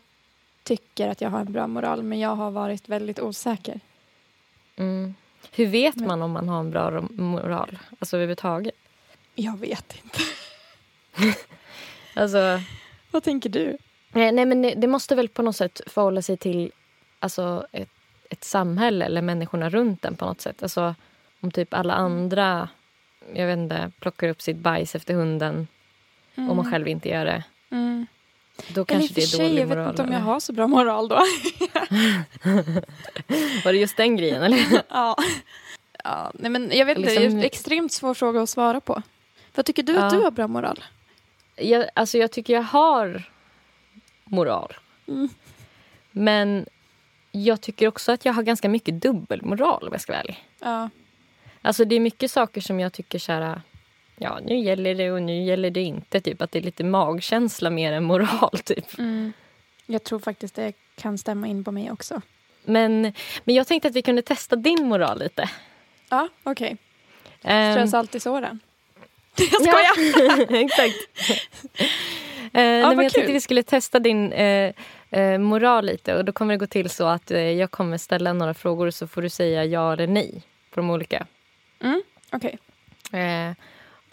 [0.62, 3.80] tycker att jag har en bra moral, men jag har varit väldigt osäker.
[4.76, 5.14] Mm.
[5.52, 7.78] Hur vet man om man har en bra moral?
[7.98, 8.74] Alltså överhuvudtaget.
[9.34, 10.18] Jag vet inte.
[12.14, 12.60] Alltså,
[13.10, 13.76] Vad tänker du?
[14.12, 16.72] nej, nej, men det, måste väl på något sätt förhålla sig till
[17.18, 17.88] alltså, ett,
[18.30, 20.62] ett samhälle eller människorna runt en på något sätt.
[20.62, 20.94] Alltså,
[21.40, 22.68] om typ alla andra
[23.34, 25.66] jag vet inte, plockar upp sitt bajs efter hunden
[26.34, 27.44] och man själv inte gör det.
[27.70, 28.06] Mm.
[28.56, 29.90] Då Eller kanske det för är sig, dålig jag vet moral.
[29.90, 30.26] inte om jag eller?
[30.32, 31.14] har så bra moral då.
[33.64, 34.42] Var det just den grejen?
[34.42, 34.58] Eller?
[34.88, 35.16] ja.
[36.04, 36.32] ja.
[36.34, 39.02] Nej, men jag vet inte, Liksom- det är en extremt svår fråga att svara på.
[39.54, 40.18] Vad tycker du att Ja.
[40.18, 40.84] du har bra moral?
[41.56, 43.30] Jag, alltså jag tycker jag har
[44.24, 44.74] moral.
[45.08, 45.28] Mm.
[46.10, 46.66] Men
[47.32, 50.44] jag tycker också att jag har ganska mycket dubbelmoral om jag ska vara ärlig.
[50.60, 50.90] Ja.
[51.62, 53.62] Alltså det är mycket saker som jag tycker så här,
[54.16, 56.20] ja nu gäller det och nu gäller det inte.
[56.20, 58.98] Typ att det är lite magkänsla mer än moral typ.
[58.98, 59.32] Mm.
[59.86, 62.20] Jag tror faktiskt det kan stämma in på mig också.
[62.64, 63.12] Men,
[63.44, 65.50] men jag tänkte att vi kunde testa din moral lite.
[66.10, 66.76] Ja, okej.
[67.44, 68.60] Ehm, Strö salt i såren.
[69.36, 69.84] Jag Ja.
[69.94, 70.52] skojar!
[70.64, 70.96] Exakt.
[72.54, 73.32] Eh, nej, men vad jag tänkte kul.
[73.32, 74.72] vi skulle testa din eh,
[75.10, 76.14] eh, moral lite.
[76.16, 79.06] Och Då kommer det gå till så att jag kommer ställa några frågor och så
[79.06, 81.26] får du säga ja eller nej på de olika.
[81.80, 82.02] Mm,
[82.32, 82.58] okej.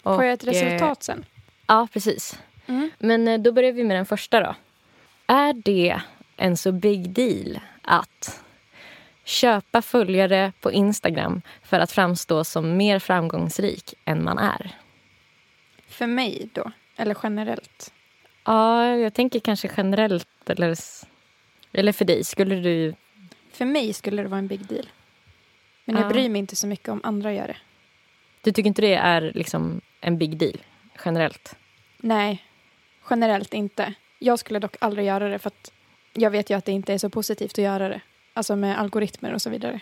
[0.04, 1.24] Eh, Får jag ett och, eh, resultat sen?
[1.66, 2.38] Ja, precis.
[2.66, 2.90] Mm.
[2.98, 4.54] Men eh, då börjar vi med den första då.
[5.26, 6.00] Är det
[6.36, 8.40] en så big deal att
[9.24, 14.70] köpa följare på Instagram för att framstå som mer framgångsrik än man är?
[15.88, 16.72] För mig då?
[16.96, 17.92] Eller generellt?
[18.44, 20.76] Ja, jag tänker kanske generellt eller,
[21.72, 22.24] eller för dig.
[22.24, 22.94] Skulle du...
[23.52, 24.88] För mig skulle det vara en big deal.
[25.84, 26.02] Men Ja.
[26.02, 27.56] jag bryr mig inte så mycket om andra gör det.
[28.40, 30.56] Du tycker inte det är liksom en big deal
[31.04, 31.56] generellt?
[31.98, 32.44] Nej,
[33.10, 33.94] generellt inte.
[34.18, 35.72] Jag skulle dock aldrig göra det för att
[36.12, 38.00] jag vet ju att det inte är så positivt att göra det.
[38.32, 39.80] Alltså med algoritmer och så vidare.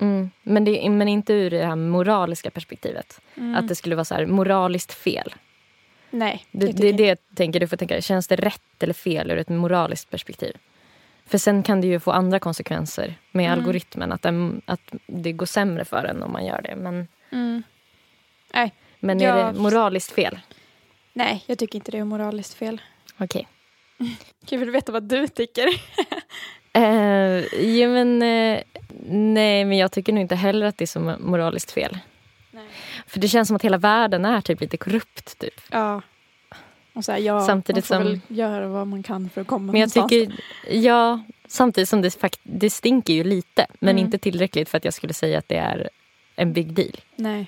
[0.00, 0.30] Mm.
[0.42, 3.20] Men, det, men inte ur det här moraliska perspektivet.
[3.36, 3.54] Mm.
[3.56, 5.34] Att det skulle vara så här moraliskt fel.
[6.10, 7.60] Nej, Det, jag det det jag tänker.
[7.60, 10.56] Du får tänka, känns det rätt eller fel ur ett moraliskt perspektiv?
[11.26, 13.58] För sen kan det ju få andra konsekvenser med Mm.
[13.58, 14.12] algoritmen.
[14.12, 16.76] Att, den, att det går sämre för en om man gör det.
[16.76, 17.62] Men, Mm.
[18.54, 18.72] Nej,
[19.06, 20.38] men är Jag- det moraliskt fel?
[21.12, 22.80] nej, jag tycker inte det är moraliskt fel.
[23.18, 23.48] Okej.
[24.48, 25.68] Jag vill veta vad du tycker.
[26.72, 28.60] Eh, jo, men, eh,
[29.10, 31.98] nej, men jag tycker nog inte heller att det är så moraliskt fel.
[32.50, 32.64] Nej.
[33.06, 35.38] För det känns som att hela världen är typ lite korrupt.
[35.38, 35.60] Typ.
[35.70, 36.02] Ja.
[36.94, 39.46] Och så här, ja, Samtidigt man får som- väl göra vad man kan för att
[39.46, 40.08] komma Men jag någonstans.
[40.10, 43.66] tycker, ja, samtidigt som det, fakt- det stinker ju lite.
[43.80, 44.04] Men Mm.
[44.04, 45.88] inte tillräckligt för att jag skulle säga att det är
[46.36, 46.96] en big deal.
[47.16, 47.46] Nej.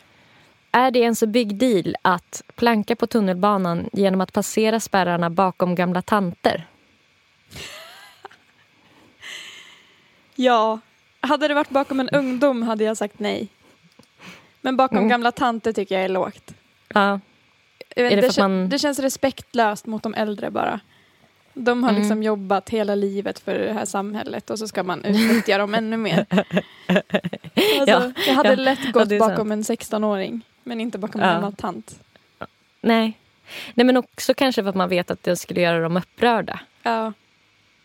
[0.72, 5.74] Är det en så big deal att planka på tunnelbanan genom att passera spärrarna bakom
[5.74, 6.66] gamla tanter?
[10.34, 10.80] Ja.
[11.20, 13.48] Hade det varit bakom en ungdom hade jag sagt nej.
[14.60, 15.08] Men bakom Mm.
[15.08, 16.54] gamla tanter tycker jag är lågt.
[16.94, 17.20] Ja,
[17.96, 20.80] Är det det, man- det känns respektlöst mot de äldre bara.
[21.54, 22.00] De har Mm.
[22.02, 25.96] liksom jobbat hela livet för det här samhället och så ska man utnyttja dem ännu
[25.96, 26.26] mer.
[27.80, 31.20] Alltså, Ja, jag hade ja, lätt ja, gått är bakom en 16-åring men inte bakom
[31.20, 31.34] en Ja.
[31.34, 32.00] gammal tant.
[32.80, 33.18] nej.
[33.74, 36.60] Nej, men också kanske för att man vet att det skulle göra dem upprörda.
[36.82, 37.12] Ja,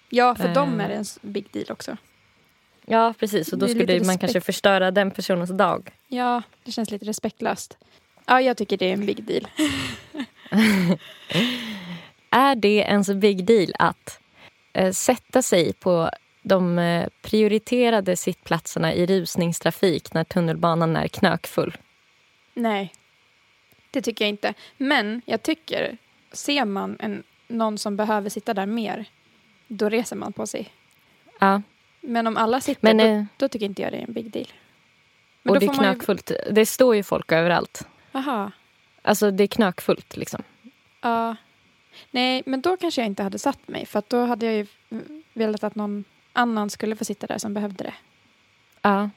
[0.10, 0.54] ja för Eh.
[0.54, 1.98] dem är det en big deal också.
[2.86, 3.54] Ja, precis.
[3.54, 4.20] Och då skulle man respekt.
[4.20, 5.92] kanske förstöra den personens dag.
[6.08, 7.78] Ja, det känns lite respektlöst.
[8.26, 9.48] Ja, jag tycker det är en big deal.
[12.30, 14.20] Är det en så big deal att
[14.74, 16.10] eh, sätta sig på
[16.44, 21.78] de eh, prioriterade sittplatserna i rusningstrafik när tunnelbanan är knökfull?
[22.54, 22.94] Nej,
[23.92, 24.54] det tycker jag inte.
[24.78, 25.98] Men jag tycker,
[26.32, 29.06] ser man en, någon som behöver sitta där mer,
[29.68, 30.74] då reser man på sig.
[31.40, 31.62] Ja,
[32.02, 34.32] Men om alla sitter, men, då, eh, då tycker inte jag det är en big
[34.32, 34.48] deal.
[35.42, 36.32] Men och det är man ju- knökfullt.
[36.52, 37.88] Det står ju folk överallt.
[38.12, 38.52] Aha,
[39.02, 40.44] Alltså det är knökfullt liksom.
[41.02, 41.36] ja.
[42.12, 44.68] Nej, men då kanske jag inte hade satt mig, för då hade jag ju
[45.34, 47.94] velat att någon annan skulle få sitta där som behövde det.
[48.82, 49.10] Ja.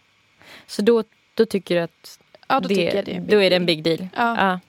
[0.66, 3.56] Så då, då tycker du att Ja, då det, det är big då är det
[3.56, 4.08] en big deal?
[4.16, 4.36] Ja.
[4.36, 4.60] Ja.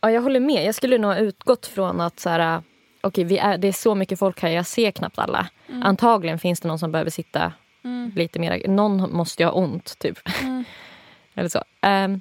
[0.00, 0.64] ja, jag håller med.
[0.64, 2.62] Jag skulle nog ha utgått från att så här,
[3.00, 5.46] okej, vi är, det är så mycket folk här, jag ser knappt alla.
[5.68, 5.82] Mm.
[5.82, 7.52] Antagligen finns det någon som behöver sitta
[7.84, 8.12] Mm.
[8.16, 8.68] lite mer.
[8.68, 10.18] Någon måste ju ha ont, typ.
[10.42, 10.64] Mm.
[11.34, 11.64] Eller så.
[11.80, 12.20] Ehm,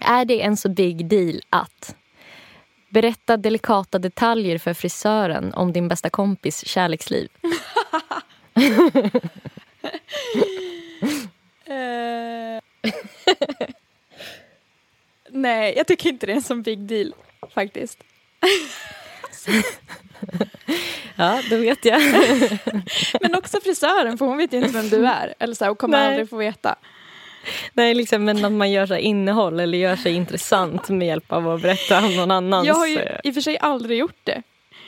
[0.00, 1.96] är det en så big deal att
[2.88, 7.28] berätta delikata detaljer för frisören om din bästa kompis kärleksliv?
[11.66, 12.60] Eh.
[15.34, 17.14] Nej, jag tycker inte det är en sån big deal
[17.54, 17.98] faktiskt.
[21.16, 22.00] Ja, då vet jag.
[23.20, 25.34] Men också frisören, för hon vet ju inte vem du är.
[25.38, 26.08] Eller så här, och kommer Nej.
[26.08, 26.76] aldrig få veta.
[27.72, 31.50] Nej, liksom, men att man gör så innehåll eller gör sig intressant med hjälp av
[31.50, 32.66] att berätta om någon annans...
[32.66, 34.42] Jag har ju eh, i och för sig aldrig gjort det.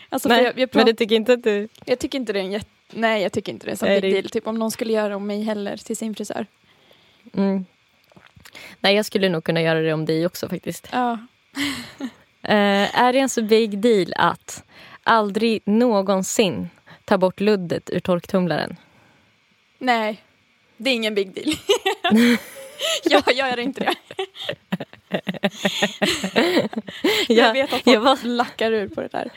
[0.08, 1.68] Alltså, Nej, jag, jag, men prat, det tycker inte att du...
[1.84, 2.70] jag tycker inte det är en jätte...
[2.90, 4.30] Nej, jag tycker inte det är en sån big det- deal.
[4.30, 6.46] Typ om någon skulle göra om mig heller till sin frisör.
[7.34, 7.64] Mm.
[8.80, 10.88] Nej, jag skulle nog kunna göra det om dig också faktiskt.
[10.92, 11.18] Ja.
[12.48, 14.64] Eh, är det en så big deal att
[15.02, 16.68] aldrig någonsin
[17.04, 18.76] ta bort luddet ur torktumlaren?
[19.78, 20.22] Nej,
[20.76, 21.56] det är ingen big deal.
[23.04, 23.94] jag gör inte det.
[27.28, 29.30] jag vet att folk jag var, lackar ur på det där.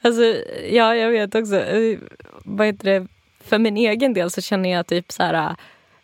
[0.00, 0.22] alltså,
[0.70, 1.56] ja, jag vet också.
[1.56, 1.98] Eh,
[2.44, 3.06] Vad heter det?
[3.44, 5.56] För min egen del så känner jag typ så här...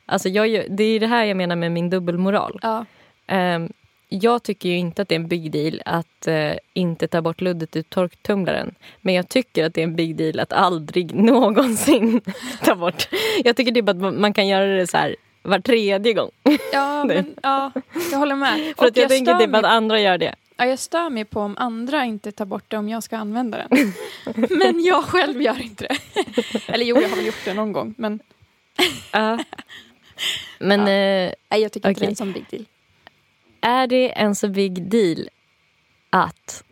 [0.06, 2.58] Alltså jag, det är det här jag menar med min dubbelmoral.
[2.62, 2.84] Ja.
[3.26, 3.72] Ehm,
[4.08, 7.40] jag tycker ju inte att det är en big deal att eh, inte ta bort
[7.40, 8.74] luddet ur torktumlaren.
[9.00, 12.20] Men jag tycker att det är en big deal att aldrig någonsin
[12.64, 13.08] ta bort.
[13.44, 16.30] Jag tycker typ att man kan göra det så här var tredje gång.
[16.72, 17.72] Ja, men, ja
[18.12, 18.74] jag håller med.
[18.78, 20.34] För att jag, tänker typ mig- att andra gör det.
[20.56, 23.58] Ja, jag stör mig på om andra inte tar bort det om jag ska använda
[23.68, 23.92] den.
[24.58, 25.96] men jag själv gör inte det.
[26.72, 27.94] Eller jo, jag har väl gjort det någon gång.
[27.98, 28.20] Men
[29.12, 29.38] Ja.
[30.58, 30.88] Men Ja.
[30.88, 32.64] eh, jag tycker inte det är en sån big deal.
[33.60, 35.28] är det en så big deal
[36.10, 36.64] att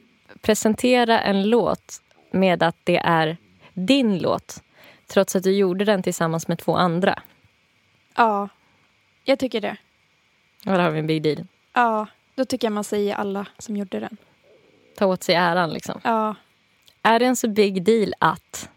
[0.43, 3.37] presentera en låt med att det är
[3.75, 4.63] din låt
[5.07, 7.23] trots att du gjorde den tillsammans med två andra?
[8.17, 8.49] Ja,
[9.25, 9.77] jag tycker det.
[10.65, 11.47] Ja, där har vi en big deal.
[11.73, 14.17] Ja, då tycker jag man säger alla som gjorde den.
[14.97, 16.01] Ta åt sig äran liksom.
[16.05, 16.35] Ja,
[17.03, 18.69] Är det en så big deal att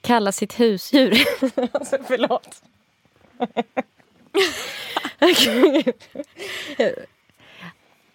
[0.00, 1.12] kalla sitt husdjur...
[1.72, 2.62] alltså, förlåt.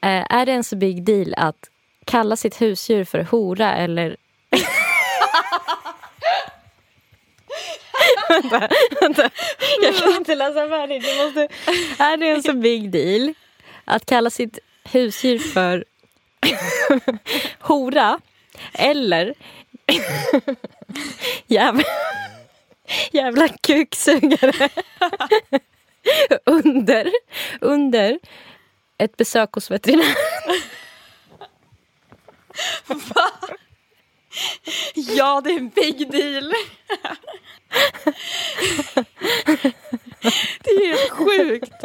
[0.05, 1.69] Uh, är det en så big deal att
[2.05, 4.17] kalla sitt husdjur för hora eller...
[8.29, 8.69] vänta,
[9.01, 9.29] vänta.
[9.81, 11.03] Jag kan inte läsa färdigt.
[11.07, 11.47] Jag måste...
[12.03, 13.33] Är det en så big deal
[13.85, 15.85] att kalla sitt husdjur för
[17.59, 18.19] hora
[18.73, 19.33] eller
[21.47, 21.85] jävel?
[23.11, 24.69] jävla kuksugare
[26.45, 27.11] under,
[27.61, 28.19] under
[28.97, 30.15] ett besök hos veterinär.
[34.95, 36.53] ja det är en big deal.
[40.63, 41.83] det är helt sjukt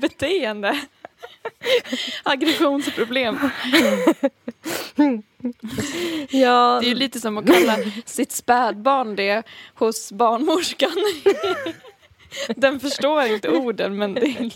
[0.00, 0.80] beteende.
[2.22, 3.38] Aggressionsproblem.
[6.30, 9.42] Ja, Det är ju lite som att kalla sitt spädbarn det
[9.74, 10.92] hos barnmorskan.
[12.56, 14.50] Den förstår inte orden men det är...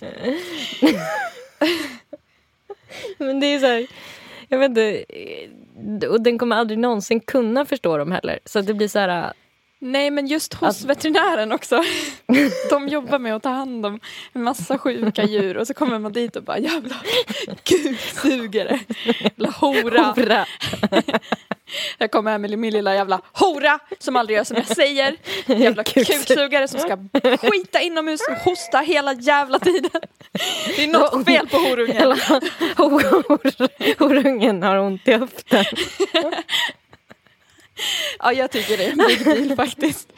[3.18, 3.86] men det är så här,
[4.48, 8.38] jag vet inte, och den kommer aldrig någonsin kunna förstå dem heller.
[8.44, 9.32] Så det blir så här,
[9.80, 11.82] Nej men just hos veterinären också.
[12.70, 14.00] De jobbar med att ta hand om
[14.32, 16.94] en massa sjuka djur och så kommer man dit och bara jävla
[17.62, 18.80] kuksugare.
[19.20, 20.02] Jävla hora.
[20.02, 20.46] hora.
[21.98, 25.16] Jag kommer här med min lilla jävla hora som aldrig gör som jag säger.
[25.46, 26.96] Jävla Kuksug- kuksugare som ska
[27.50, 30.00] skita inomhus och hosta hela jävla tiden.
[30.76, 31.96] Det är något fel på horungen.
[31.96, 32.16] Hela
[33.98, 35.64] horungen har ont i höften.
[38.18, 40.12] Ja, jag tycker det är en big deal faktiskt.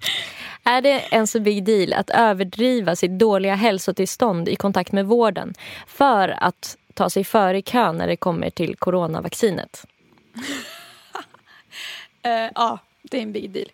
[0.64, 5.54] Är det en så big deal att överdriva sitt dåliga hälsotillstånd i kontakt med vården
[5.86, 9.86] för att ta sig före i kön när det kommer till coronavaccinet?
[12.22, 13.68] Eh, ja, det är en big deal.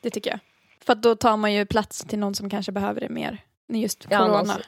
[0.00, 0.38] Det tycker jag.
[0.86, 3.38] För då tar man ju plats till någon som kanske behöver det mer.
[3.68, 4.52] Just Ja, någon corona.
[4.52, 4.62] som-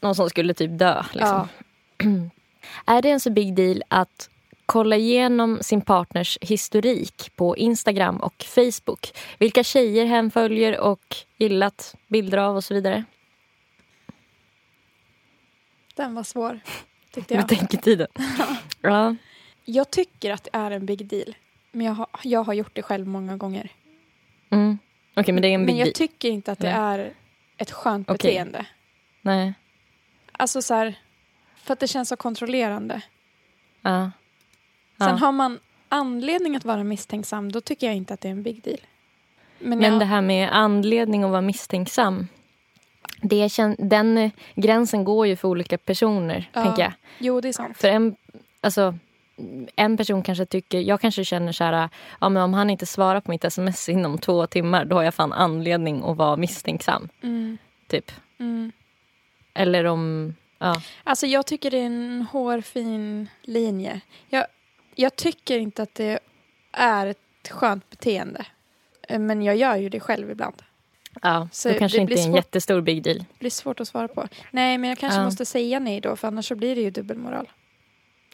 [0.00, 1.02] Någon som skulle typ dö.
[1.12, 1.48] Liksom.
[1.98, 2.06] Ja.
[2.96, 4.30] Är det en så big deal att
[4.66, 9.12] kolla igenom sin partners historik på Instagram och Facebook?
[9.38, 13.04] Vilka tjejer hen följer och gillat bilder av och så vidare?
[15.94, 16.60] Den var svår,
[17.10, 17.48] tyckte Med jag.
[17.48, 18.06] tänketiden.
[18.80, 19.16] ja.
[19.64, 21.34] Jag tycker att det är en big deal.
[21.72, 23.68] Men jag har, jag har gjort det själv många gånger.
[24.50, 24.78] Mm.
[25.16, 25.94] Okej, men det är en big Men jag deal.
[25.94, 27.00] tycker inte att det Nej.
[27.00, 27.12] är
[27.56, 28.16] ett skönt Okej.
[28.30, 28.66] beteende.
[29.22, 29.54] Nej.
[30.32, 30.94] Alltså så här,
[31.56, 33.02] för att det känns så kontrollerande.
[33.82, 34.10] Ja.
[34.98, 35.14] Sen Ja.
[35.14, 38.62] har man anledning att vara misstänksam, då tycker jag inte att det är en big
[38.62, 38.80] deal.
[39.58, 42.28] Men, Men jag, det här med anledning att vara misstänksam.
[43.22, 46.62] Det kän- den gränsen går ju för olika personer, Ja.
[46.64, 46.92] tänker jag.
[47.18, 47.76] Jo, det är sant.
[47.78, 48.16] För en,
[48.60, 48.94] alltså,
[49.76, 51.88] en person kanske tycker, jag kanske känner så här,
[52.20, 55.14] ja, men om han inte svarar på mitt sms inom två timmar då har jag
[55.14, 57.08] fan anledning att vara misstänksam.
[57.22, 58.12] Mm, Typ.
[58.38, 58.72] mm.
[59.54, 60.74] Eller om, ja.
[61.04, 64.00] Alltså jag tycker det är en hårfin linje.
[64.28, 64.46] Jag,
[64.96, 66.18] jag tycker inte att det
[66.72, 67.18] är ett
[67.50, 68.46] skönt beteende.
[69.08, 70.62] Eh, Men jag gör ju det själv ibland.
[71.22, 72.36] ja Så då kanske det inte är en svårt.
[72.36, 73.18] jättestor big deal.
[73.18, 74.28] Det blir svårt att svara på.
[74.50, 75.24] Nej, men jag kanske Ja.
[75.24, 77.50] måste säga nej då, för annars så blir det ju dubbelmoral.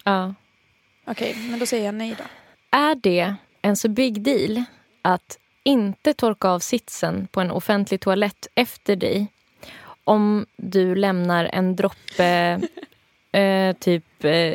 [0.04, 0.34] Ja.
[1.04, 2.24] Okej, men då säger jag nej då.
[2.78, 4.64] Är det en så big deal
[5.02, 9.26] att inte torka av sitsen på en offentlig toalett efter dig
[10.04, 12.61] om du lämnar en droppe
[13.32, 14.54] eh, typ eh,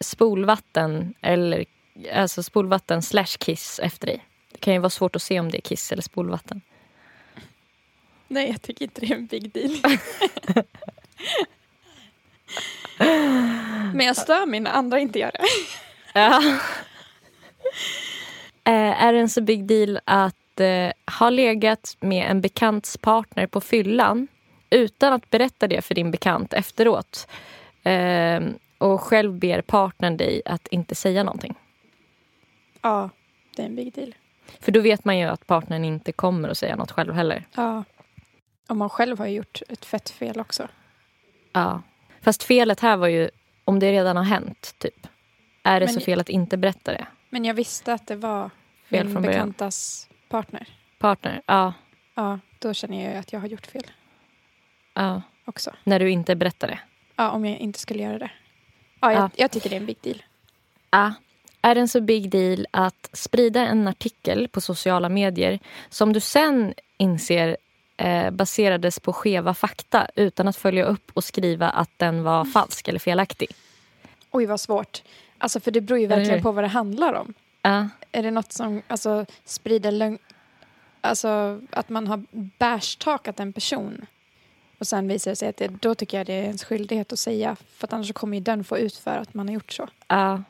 [0.00, 1.64] spolvatten eller
[2.12, 4.24] alltså spolvatten slash kiss efter dig?
[4.52, 6.60] Det kan ju vara svårt att se om det är kiss eller spolvatten.
[8.28, 9.76] Nej, jag tycker inte det är en big deal.
[13.94, 15.44] men jag stör mig när andra inte gör det.
[16.14, 16.42] Ja.
[18.64, 23.46] Eh, är det en så big deal att eh, ha legat med en bekants partner
[23.46, 24.28] på fyllan
[24.70, 27.28] utan att berätta det för din bekant efteråt
[27.82, 28.40] eh,
[28.84, 31.54] och själv ber partnern dig att inte säga någonting.
[32.82, 33.10] Ja,
[33.56, 34.14] det är en big deal.
[34.60, 37.46] För då vet man ju att partnern inte kommer att säga något själv heller.
[37.54, 37.84] Ja.
[38.68, 40.68] Och man själv har gjort ett fett fel också.
[41.52, 41.82] Ja.
[42.20, 43.30] Fast felet här var ju
[43.64, 45.06] om det redan har hänt, typ.
[45.62, 47.06] Är det Men- så fel att inte berätta det?
[47.30, 48.50] Men jag visste att det var
[48.88, 49.38] Fel min från början.
[49.38, 50.68] bekantas partner.
[50.98, 51.42] Partner?
[51.46, 51.72] Ja.
[52.14, 53.86] Ja, då känner jag ju att jag har gjort fel
[54.94, 55.22] ja.
[55.44, 55.70] också.
[55.84, 56.78] När du inte berättar det?
[57.16, 58.30] Ja, om jag inte skulle göra det.
[59.04, 59.30] Ja, jag, Ja.
[59.36, 60.22] jag tycker det är en big deal.
[60.90, 61.12] Ja.
[61.62, 66.74] Är en så big deal att sprida en artikel på sociala medier som du sen
[66.96, 67.56] inser
[67.96, 72.88] eh, baserades på skeva fakta utan att följa upp och skriva att den var falsk
[72.88, 73.48] eller felaktig?
[74.30, 75.02] Oj, vad svårt.
[75.38, 77.34] Alltså, för det beror ju verkligen på vad det handlar om.
[77.62, 77.88] Ja.
[78.12, 80.18] Är det något som alltså, sprider lögn...
[81.00, 82.24] Alltså att man har
[82.58, 84.06] bärstakat en person
[84.78, 87.18] och sen visar det sig att det, då tycker jag det är ens skyldighet att
[87.18, 89.88] säga för att annars kommer ju den få ut för att man har gjort så.
[90.08, 90.42] Ja.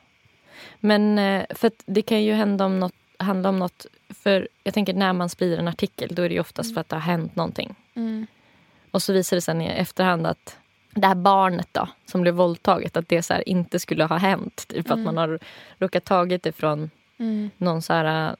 [0.81, 3.87] Men eh, för att det kan ju hända om något, handla om något...
[4.09, 6.89] För jag tänker när man sprider en artikel då är det ju oftast för att
[6.89, 7.75] det har hänt någonting.
[8.91, 10.57] Och så visar det sig i efterhand att
[10.91, 14.69] det här barnet då, som blev våldtaget, att det så här inte skulle ha hänt.
[14.69, 15.39] Typ att man har
[15.79, 16.91] råkat tagit det från
[17.57, 18.35] någon så här uh,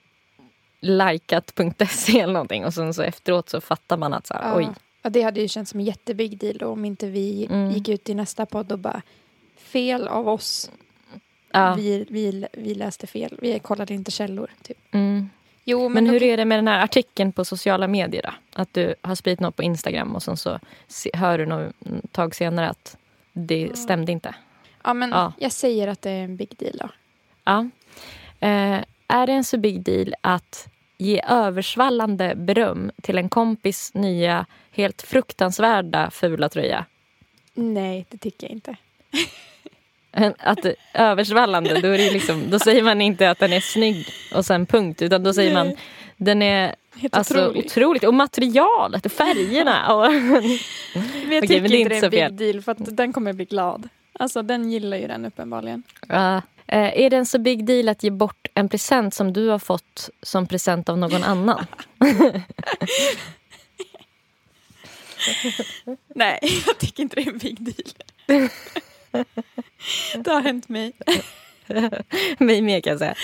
[0.81, 4.57] likat.se eller någonting och sen så efteråt så fattar man att så här, Ja.
[4.57, 4.69] oj.
[5.07, 7.71] Ja, det hade ju känts som en jättebig deal då, om inte vi Mm.
[7.71, 9.03] gick ut i nästa podd och bara
[9.57, 10.71] fel av oss.
[11.53, 11.75] Ja.
[11.75, 13.39] Vi, vi, vi läste fel.
[13.43, 14.51] Vi kollade inte källor.
[14.63, 14.79] Typ.
[14.95, 15.31] Mm.
[15.65, 16.31] Jo, men, Men hur okej.
[16.31, 18.61] är det med den här artikeln på sociala medier då?
[18.63, 20.59] Att du har spridit något på Instagram och sen så
[21.15, 21.75] hör du något
[22.13, 22.97] tag senare att
[23.33, 24.35] det stämde inte.
[24.85, 25.33] Ja, men Ja.
[25.39, 26.89] jag säger att det är en big deal då.
[27.45, 27.61] Ja.
[28.41, 30.69] Eh, är det en så big deal att
[30.99, 36.85] ge översvallande beröm till en kompis nya helt fruktansvärda fula tröja?
[37.55, 38.77] Nej, det tycker jag inte.
[40.39, 44.45] Att översvallande, då, är det liksom, då säger man inte att den är snygg och
[44.47, 45.03] sen punkt.
[45.03, 45.77] Utan då säger man Nej.
[46.17, 47.67] den är Helt alltså, otroligt.
[47.67, 48.05] otroligt.
[48.05, 49.95] Och materialet och färgerna.
[49.95, 50.13] Och,
[51.27, 52.33] Men jag tycker men det inte det är en fel.
[52.33, 53.89] big deal för att den kommer bli glad.
[54.13, 55.83] Alltså den gillar ju den uppenbarligen.
[56.09, 56.43] Ja.
[56.67, 59.59] Eh, är det en så big deal att ge bort en present som du har
[59.59, 61.67] fått som present av någon annan?
[66.15, 67.93] Nej, jag tycker inte det är en big deal.
[70.25, 70.93] det har hänt mig.
[72.39, 73.15] Mig med kan jag säga.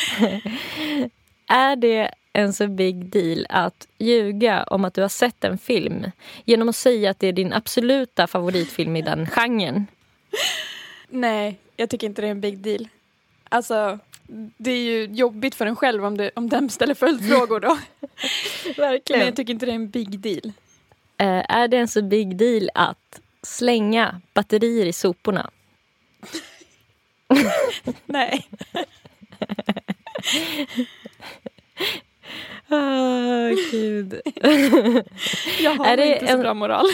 [1.47, 6.11] Är det en så big deal att ljuga om att du har sett en film
[6.45, 9.87] genom att säga att det är din absoluta favoritfilm i den genren?
[11.09, 12.89] Nej, jag tycker inte det är en big deal.
[13.53, 13.99] Alltså,
[14.57, 17.79] det är ju jobbigt för en själv om, det, om den ställer följdfrågor då.
[19.11, 20.53] Men jag tycker inte det är en big deal.
[21.19, 25.51] Eh, är det en så big deal att slänga batterier i soporna?
[28.07, 28.47] Nej.
[32.69, 34.21] Oh, gud.
[35.61, 36.87] Jag har Är inte så en- bra moral.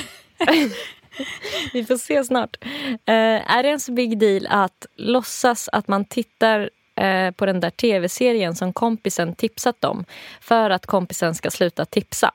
[1.73, 2.57] Vi får se snart.
[3.05, 7.61] Eh, är det en så big deal att låtsas att man tittar eh, på den
[7.61, 10.05] där tv-serien som kompisen tipsat om
[10.41, 12.35] för att kompisen ska sluta tipsa?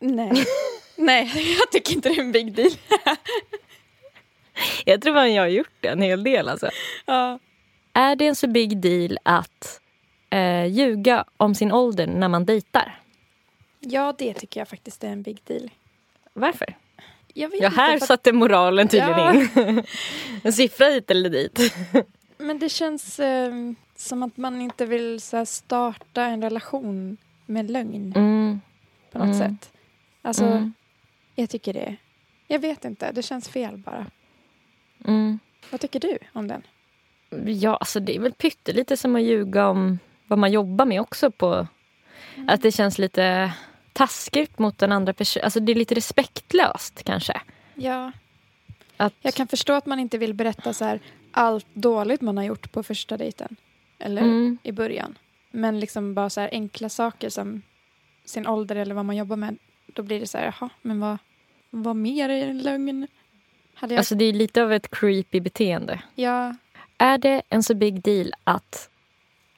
[0.00, 0.44] Nej.
[0.96, 2.70] Nej, jag tycker inte det är en big deal.
[4.84, 6.48] Jag tror att jag har gjort det en hel del.
[6.48, 6.70] Alltså.
[7.06, 7.38] Ja.
[7.92, 9.80] Är det en så big deal att
[10.30, 13.00] eh, ljuga om sin ålder när man dejtar?
[13.80, 15.70] ja, det tycker jag faktiskt är en big deal.
[16.32, 16.76] Varför?
[17.38, 19.34] Jag vet Ja, här inte, för att- satte moralen tydligen Ja.
[19.68, 19.82] in.
[20.42, 21.74] En siffra hit eller dit.
[22.38, 23.52] Men det känns eh,
[23.96, 27.16] som att man inte vill så här, starta en relation
[27.46, 28.60] med lögn Mm.
[29.12, 29.38] på något Mm.
[29.38, 29.72] sätt.
[30.22, 30.72] Alltså, Mm.
[31.34, 31.96] jag tycker det.
[32.46, 34.06] Jag vet inte, det känns fel bara.
[35.04, 35.38] Mm.
[35.70, 36.62] Vad tycker du om den?
[37.46, 41.30] Ja, alltså det är väl pyttelite som att ljuga om vad man jobbar med också.
[41.30, 41.66] på
[42.48, 43.52] Att det känns lite
[43.96, 45.44] taskigt mot den andra personen.
[45.44, 47.40] Alltså det är lite respektlöst kanske.
[47.74, 48.12] Ja,
[48.96, 51.00] Att, jag kan förstå att man inte vill berätta så här,
[51.32, 53.56] allt dåligt man har gjort på första dejten.
[53.98, 54.58] Eller Mm.
[54.62, 55.18] i början.
[55.50, 57.62] Men liksom bara så här enkla saker som
[58.24, 59.56] sin ålder eller vad man jobbar med.
[59.86, 61.18] Då blir det så här, jaha, men vad,
[61.70, 63.06] vad mer är en lögn?
[63.74, 63.98] Hade jag...
[63.98, 66.02] Alltså det är lite av ett creepy beteende.
[66.14, 66.54] ja,
[66.98, 68.90] Är det en så big deal att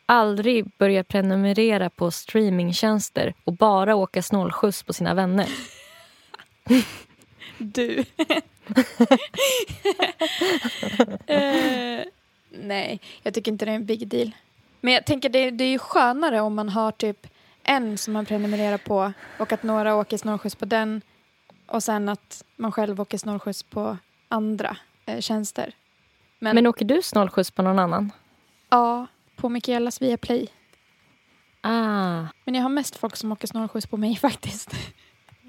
[0.08, 5.46] aldrig börja prenumerera på streamingtjänster och bara åka snålskjuts på sina vänner?
[7.58, 7.98] Du.
[11.26, 12.04] eh,
[12.50, 14.30] nej, jag tycker inte det är en big deal.
[14.80, 17.26] Men jag tänker det, det är ju skönare om man har typ
[17.62, 21.02] en som man prenumererar på och att några åker snålskjuts på den
[21.66, 23.96] Och sen att man själv åker snålskjuts på
[24.28, 25.72] andra eh, tjänster.
[26.38, 28.12] Men, Men åker du snålskjuts på någon annan?
[28.70, 29.06] ja,
[29.38, 30.46] på Mikaelas Viaplay.
[31.60, 34.70] Ah, Men jag har mest folk som åker snålskjuts på mig faktiskt.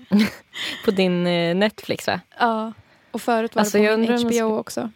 [0.86, 2.22] på din eh, Netflix va?
[2.40, 2.74] Ja.
[3.12, 4.90] Och förut var Alltså, det på min HBO ska- också.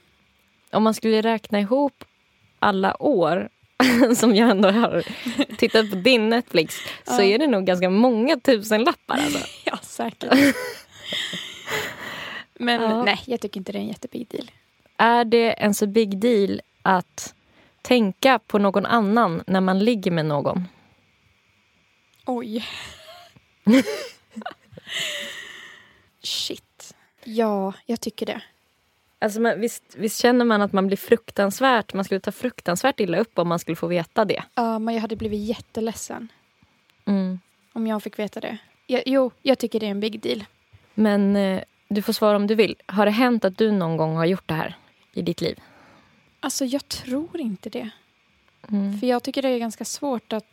[0.72, 2.04] Om man skulle räkna ihop
[2.60, 3.50] alla år
[4.16, 5.04] som jag ändå har
[5.58, 7.24] tittat på din Netflix så Ja.
[7.24, 9.16] är det nog ganska många tusenlappar.
[9.18, 9.48] Alltså.
[9.66, 10.56] Ja, säkert.
[12.54, 13.04] Men Ja.
[13.04, 14.52] nej, jag tycker inte det är en jättebig deal.
[14.98, 17.36] Är det en så big deal att
[17.84, 20.68] tänka på någon annan när man ligger med någon?
[22.26, 22.66] Oj.
[26.24, 26.96] Shit.
[27.24, 28.42] Ja, jag tycker det.
[29.20, 33.18] Alltså, man, visst, visst känner man att man blir fruktansvärt, man skulle ta fruktansvärt illa
[33.18, 34.44] upp om man skulle få veta det?
[34.56, 36.28] Ja, men jag hade blivit jätteledsen
[37.06, 37.40] Mm.
[37.74, 38.58] om jag fick veta det.
[38.88, 40.44] Ja, jo, jag tycker det är en big deal.
[40.94, 42.76] Men eh, du får svara om du vill.
[42.86, 44.78] Har det hänt att du någon gång har gjort det här
[45.14, 45.60] i ditt liv?
[46.44, 47.90] Alltså, jag tror inte det.
[48.72, 49.00] Mm.
[49.00, 50.46] För jag tycker det är ganska svårt att...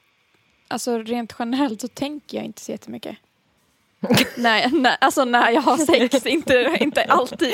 [0.69, 3.17] Alltså rent generellt så tänker jag inte så jättemycket.
[4.37, 7.53] nej, nej, alltså när jag har sex, inte, inte alltid.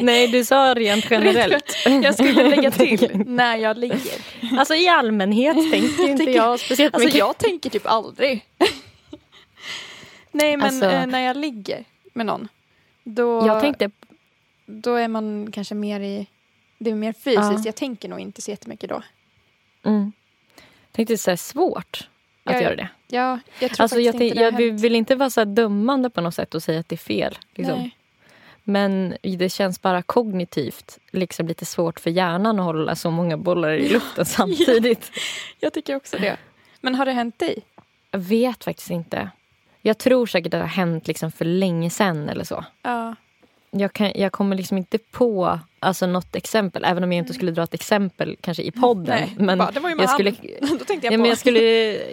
[0.00, 1.76] Nej, du sa rent generellt.
[1.84, 4.12] Jag skulle lägga till när jag ligger.
[4.58, 7.18] Alltså i allmänhet tänker inte jag speciellt Alltså mycket.
[7.18, 8.44] jag tänker typ aldrig.
[10.32, 12.48] Nej men Alltså- eh, när jag ligger med någon.
[13.04, 13.90] Då, Jag tänkte,
[14.66, 16.26] då är man kanske mer i...
[16.78, 17.36] Det är mer fysiskt.
[17.52, 17.62] Ja.
[17.64, 19.02] Jag tänker nog inte så jättemycket då.
[19.84, 20.12] mm,
[20.92, 22.08] tänkte så här svårt
[22.44, 22.88] att Jag- göra det.
[23.06, 26.20] Ja, jag tror Alltså jag, inte det jag vill, vill inte vara så dömande på
[26.20, 27.38] något sätt och säga att det är fel.
[27.54, 27.90] Liksom.
[28.64, 33.70] Men det känns bara kognitivt liksom lite svårt för hjärnan att hålla så många bollar
[33.72, 35.10] i luften samtidigt.
[35.60, 36.36] Jag tycker också det.
[36.80, 37.58] Men har det hänt dig?
[38.10, 39.30] Jag vet faktiskt inte.
[39.82, 42.64] Jag tror säkert att det har hänt liksom för länge sedan eller så.
[42.82, 43.16] Ja.
[43.70, 47.52] Jag, kan, jag kommer liksom inte på alltså, något exempel, även om jag inte skulle
[47.52, 49.04] dra ett exempel kanske i podden.
[49.20, 50.30] Nej, men bara, det var ju med jag skulle.
[50.60, 51.20] Då tänkte jag ja, på...
[51.20, 51.60] men jag, skulle,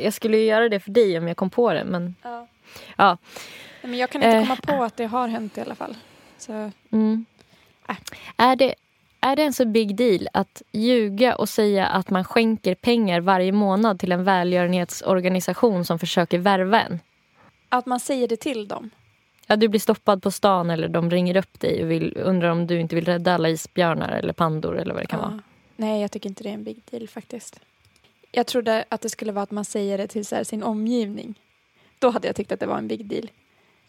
[0.04, 1.84] jag skulle göra det för dig om jag kom på det.
[1.84, 2.48] Men, Ja.
[2.98, 3.18] ja.
[3.82, 4.42] Nej, Men jag kan inte Eh.
[4.44, 5.96] komma på att det har hänt i alla fall.
[6.38, 7.26] Så, Mm.
[7.90, 7.96] Äh.
[8.38, 8.76] Är, det,
[9.20, 13.52] är det en så big deal att ljuga och säga att man skänker pengar varje
[13.52, 17.00] månad till en välgörenhetsorganisation som försöker värva en?
[17.70, 18.90] att man säger det till dem.
[19.48, 22.68] Ja, du blir stoppad på stan eller de ringer upp dig och vill, undrar om
[22.68, 25.26] du inte vill rädda alla isbjörnar eller pandor eller vad det kan Ja.
[25.28, 25.42] vara.
[25.76, 27.60] Nej, jag tycker inte det är en big deal faktiskt.
[28.32, 31.40] Jag trodde att det skulle vara att man säger det till här, sin omgivning.
[32.00, 33.30] Då hade jag tyckt att det var en big deal.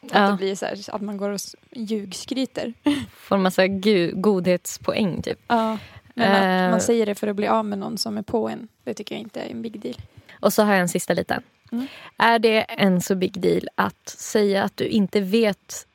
[0.02, 1.40] Att det Ja, blir så här, att man går och
[1.72, 2.74] ljugskryter.
[3.11, 3.66] får en massa
[4.12, 5.38] godhetspoäng typ.
[5.48, 5.78] Ja.
[6.14, 6.70] Men att Eh.
[6.70, 9.14] man säger det för att bli av med någon som är på en, det tycker
[9.14, 9.94] jag inte är en big deal.
[10.40, 11.42] Och så har jag en sista liten.
[11.73, 11.87] Mm.
[12.17, 15.87] Är det en så big deal att säga att du inte vet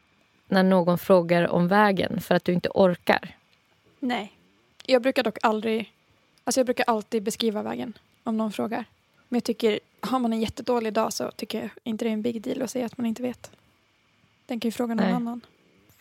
[0.48, 3.36] när någon frågar om vägen för att du inte orkar?
[4.00, 4.32] Nej.
[4.86, 5.94] Jag brukar dock aldrig,
[6.44, 7.94] alltså jag brukar alltid beskriva vägen
[8.24, 8.86] om någon frågar.
[9.30, 12.22] Men jag tycker, har man en jättedålig dag så tycker jag inte det är en
[12.22, 13.52] big deal att säga att man inte vet.
[14.46, 15.14] Den kan ju fråga någon Nej.
[15.14, 15.42] annan.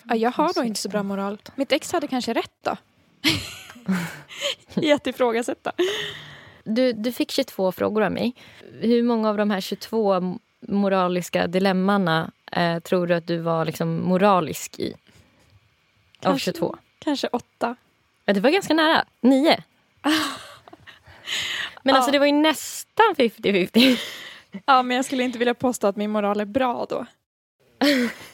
[0.03, 1.39] Ja, jag har då inte så bra moral.
[1.55, 2.77] Mitt ex hade kanske rätt då.
[4.83, 5.73] I att ifrågasätta.
[6.65, 8.35] Du, du fick 22 frågor av mig.
[8.81, 13.65] Hur många av de här 22 m- moraliska dilemmana eh, tror du att du var
[13.65, 14.93] liksom moralisk i?
[14.93, 14.97] Av
[16.23, 16.45] Kanske.
[16.53, 16.77] 22?
[16.99, 17.77] Kanske åtta.
[18.25, 19.05] Ja, det var ganska nära.
[19.21, 19.57] Nio.
[21.83, 22.13] Men alltså Ja.
[22.13, 23.99] det var ju nästan 50-50.
[24.67, 27.07] Ja, men jag skulle inte vilja påstå att min moral är bra då.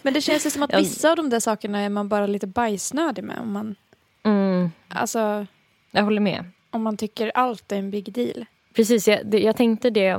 [0.03, 2.47] Men det känns ju som att vissa av de där sakerna är man bara lite
[2.47, 3.39] bajsnödig med.
[3.39, 3.75] Om man,
[4.23, 5.47] Mm, alltså,
[5.91, 6.45] jag håller med.
[6.77, 8.45] Om man tycker allt är en big deal.
[8.75, 10.19] Precis, jag, jag tänkte det.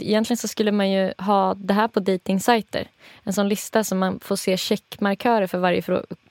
[0.00, 2.88] Egentligen så skulle man ju ha det här på dejtingsajter.
[3.24, 5.82] En sån lista som man får se checkmarkörer för varje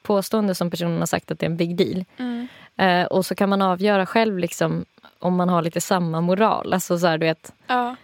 [0.02, 2.06] påstående som personen har sagt att det är en big deal.
[2.76, 4.86] Eh, och så kan man avgöra själv liksom,
[5.20, 6.74] om man har lite samma moral.
[6.74, 7.96] Alltså så här, du vet, Ja.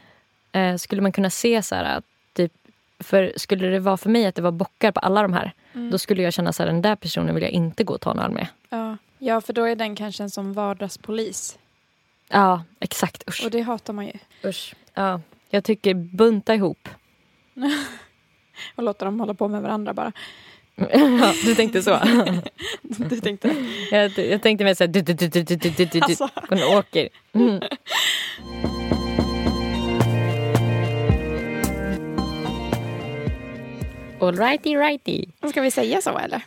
[0.51, 2.51] eh, skulle man kunna se så här att typ,
[2.99, 5.91] för skulle det vara för mig att det var bockar på alla de här Mm.
[5.91, 8.47] då skulle jag känna så här, den där personen vill jag inte gå tonal med.
[8.69, 8.97] Ja.
[9.19, 11.57] ja, för då är den kanske en som vardagspolis.
[12.29, 13.23] Ja, exakt.
[13.29, 13.45] Usch.
[13.45, 14.13] Och det hatar man ju.
[14.45, 14.75] Usch.
[14.93, 16.89] Ja, jag tycker bunta ihop.
[18.75, 20.11] Och låta dem hålla på med varandra bara.
[20.75, 21.99] ja, du tänkte så?
[22.81, 23.55] Du tänkte
[23.91, 24.91] jag, jag tänkte mer så här...
[24.91, 26.29] Du, du, du, du, du, du, du, du, Alltså.
[26.49, 27.09] Hon åker.
[27.33, 27.61] Mm.
[34.19, 35.25] All righty, righty.
[35.49, 36.41] Ska vi säga så eller?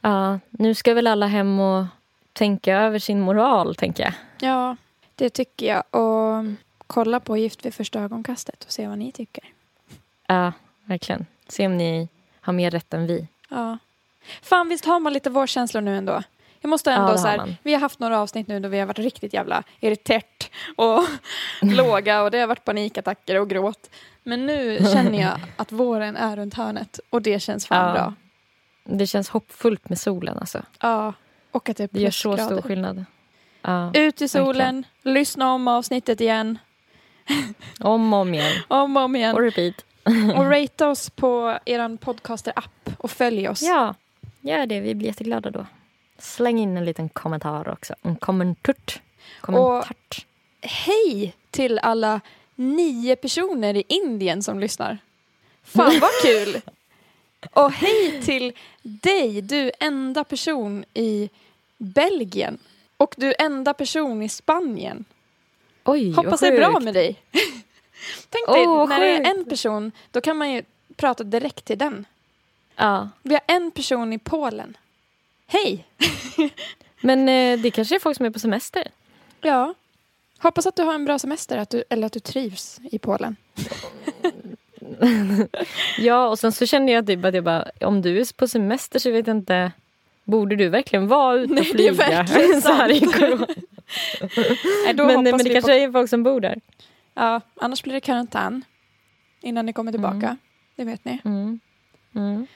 [0.00, 1.84] Ja, nu ska väl alla hem och
[2.32, 4.12] tänka över sin moral, tänker jag.
[4.40, 4.76] Ja,
[5.22, 5.82] det tycker jag.
[6.02, 6.44] Och
[6.86, 9.44] kolla på Gift vid första ögonkastet och se vad ni tycker.
[10.26, 10.52] Ja,
[10.84, 11.26] verkligen.
[11.48, 12.08] Se om ni
[12.40, 13.26] har mer rätt än vi.
[13.48, 13.78] Ja,
[14.42, 16.22] Fan visst har man lite vårkänslor nu ändå.
[16.60, 17.56] Jag måste Ja, ändå har så här, man.
[17.62, 21.02] vi har haft några avsnitt nu då vi har varit riktigt jävla irriterat och
[21.62, 23.90] låga och det har varit panikattacker och gråt.
[24.22, 27.92] Men nu känner jag att våren är runt hörnet och det känns fan Ja.
[27.94, 28.14] bra.
[28.84, 30.62] Det känns hoppfullt med solen alltså.
[30.80, 31.12] Ja,
[31.50, 33.04] och att det är Det gör så stor skillnad.
[33.62, 33.90] Ja.
[33.94, 36.58] Ut i solen, lyssna om avsnittet igen,
[37.80, 38.62] Om och om igen.
[38.68, 39.34] om och om igen.
[39.34, 39.84] Och repeat.
[40.36, 43.62] Och rate oss på er podcaster-app och följ oss.
[43.62, 43.94] Ja,
[44.40, 44.80] gör det.
[44.80, 45.66] Vi blir jätteglada då.
[46.18, 47.94] Släng in en liten kommentar också.
[48.02, 49.00] En kommentart.
[49.40, 50.26] Kommentart.
[50.60, 52.20] Hej till alla
[52.54, 54.98] nio personer i Indien som lyssnar.
[55.62, 56.60] Fan vad kul!
[57.52, 58.52] Och hej till
[58.82, 61.30] dig, du enda person i
[61.78, 62.58] Belgien.
[63.02, 65.04] Och du enda person i Spanien.
[65.84, 67.22] Oj, Hoppas det är bra med dig.
[68.30, 70.62] Tänk dig, när det är en person, då kan man ju
[70.96, 72.06] prata direkt till den.
[72.76, 73.08] Ja.
[73.22, 74.76] Vi har en person i Polen.
[75.46, 75.86] Hej!
[77.00, 78.88] Men eh, det kanske är folk som är på semester.
[79.40, 79.74] Ja.
[80.38, 83.36] Hoppas att du har en bra semester att du, eller att du trivs i Polen.
[85.98, 88.98] Ja, och sen så kände jag typ att jag bara, om du är på semester
[88.98, 89.72] så vet jag inte,
[90.24, 92.10] borde du verkligen vara ute och Nej, det är flyga?
[92.10, 93.46] verkligen så här i corona.
[94.94, 96.60] Nej, men det kanske på, är folk som bor där.
[97.14, 98.64] ja, annars blir det karantän
[99.40, 100.26] innan ni kommer tillbaka.
[100.26, 100.36] Mm.
[100.76, 101.20] Det vet ni.
[101.24, 101.60] Mm.
[102.14, 102.46] Mm.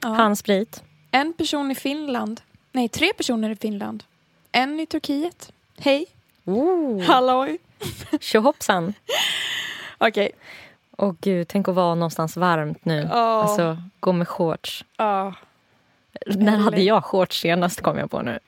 [0.00, 0.08] Ja.
[0.08, 0.82] Handsprit.
[1.10, 2.40] En person i Finland.
[2.72, 4.04] Nej, tre personer i Finland.
[4.52, 5.52] En i Turkiet.
[5.78, 6.06] Hej.
[6.44, 7.02] Oh.
[7.02, 7.58] Halloj.
[8.20, 8.94] Tjohoppsan.
[9.98, 10.30] Okej.
[10.96, 13.08] Åh gud, tänk att vara någonstans varmt nu.
[13.10, 13.42] Ja.
[13.42, 14.84] Alltså, gå med shorts.
[14.96, 15.34] Ja.
[16.26, 18.38] När hade jag shorts senast kom jag på nu.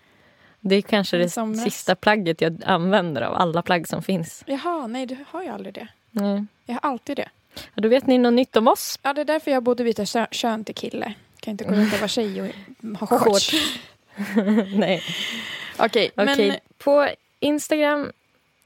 [0.61, 1.29] Det är kanske det
[1.65, 4.43] sista plagget jag använder av alla plagg som finns.
[4.47, 5.89] Jaha, nej du har ju aldrig det.
[6.11, 6.45] Nej.
[6.67, 7.29] Jag har alltid det.
[7.55, 8.99] Ja, då vet ni något nytt om oss.
[9.03, 11.15] Ja, det är därför jag borde byta kö- kön till kille.
[11.41, 12.49] Kan inte gå runt och vara tjej och
[13.09, 13.53] ha shorts.
[14.75, 15.03] Nej.
[15.79, 17.09] Okej, Okej, men på
[17.41, 18.13] Instagram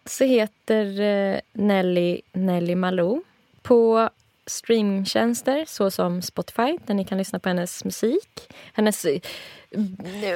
[0.05, 3.23] så heter eh, Nelly Nelly Malou.
[3.63, 4.11] På
[4.47, 8.53] streamingtjänster såsom Spotify där ni kan lyssna på hennes musik.
[8.73, 9.21] Hennes eh,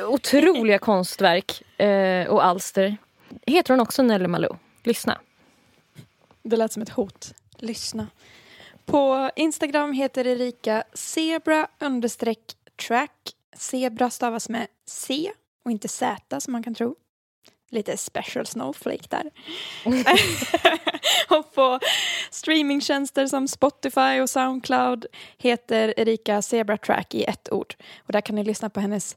[0.08, 2.96] otroliga konstverk eh, och alster.
[3.46, 4.56] Heter hon också Nelly Malou?
[4.82, 5.20] Lyssna.
[6.42, 7.34] det lät som ett hot.
[7.56, 8.06] Lyssna.
[8.84, 12.56] På Instagram heter Erika zebra understreck
[12.86, 13.34] track.
[13.56, 15.32] Zebra stavas med C
[15.64, 16.96] och inte Z som man kan tro.
[17.70, 19.30] Lite special snowflake där.
[21.28, 21.78] och på
[22.30, 25.06] streamingtjänster som Spotify och Soundcloud
[25.38, 27.74] heter Erika Zebratrack i ett ord.
[28.06, 29.16] Och där kan ni lyssna på hennes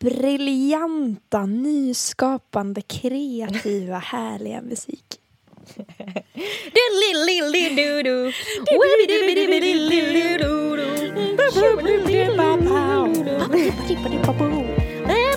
[0.00, 5.20] briljanta, nyskapande, kreativa, härliga musik.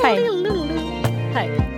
[0.04, 0.30] Hej.
[1.34, 1.73] Hej.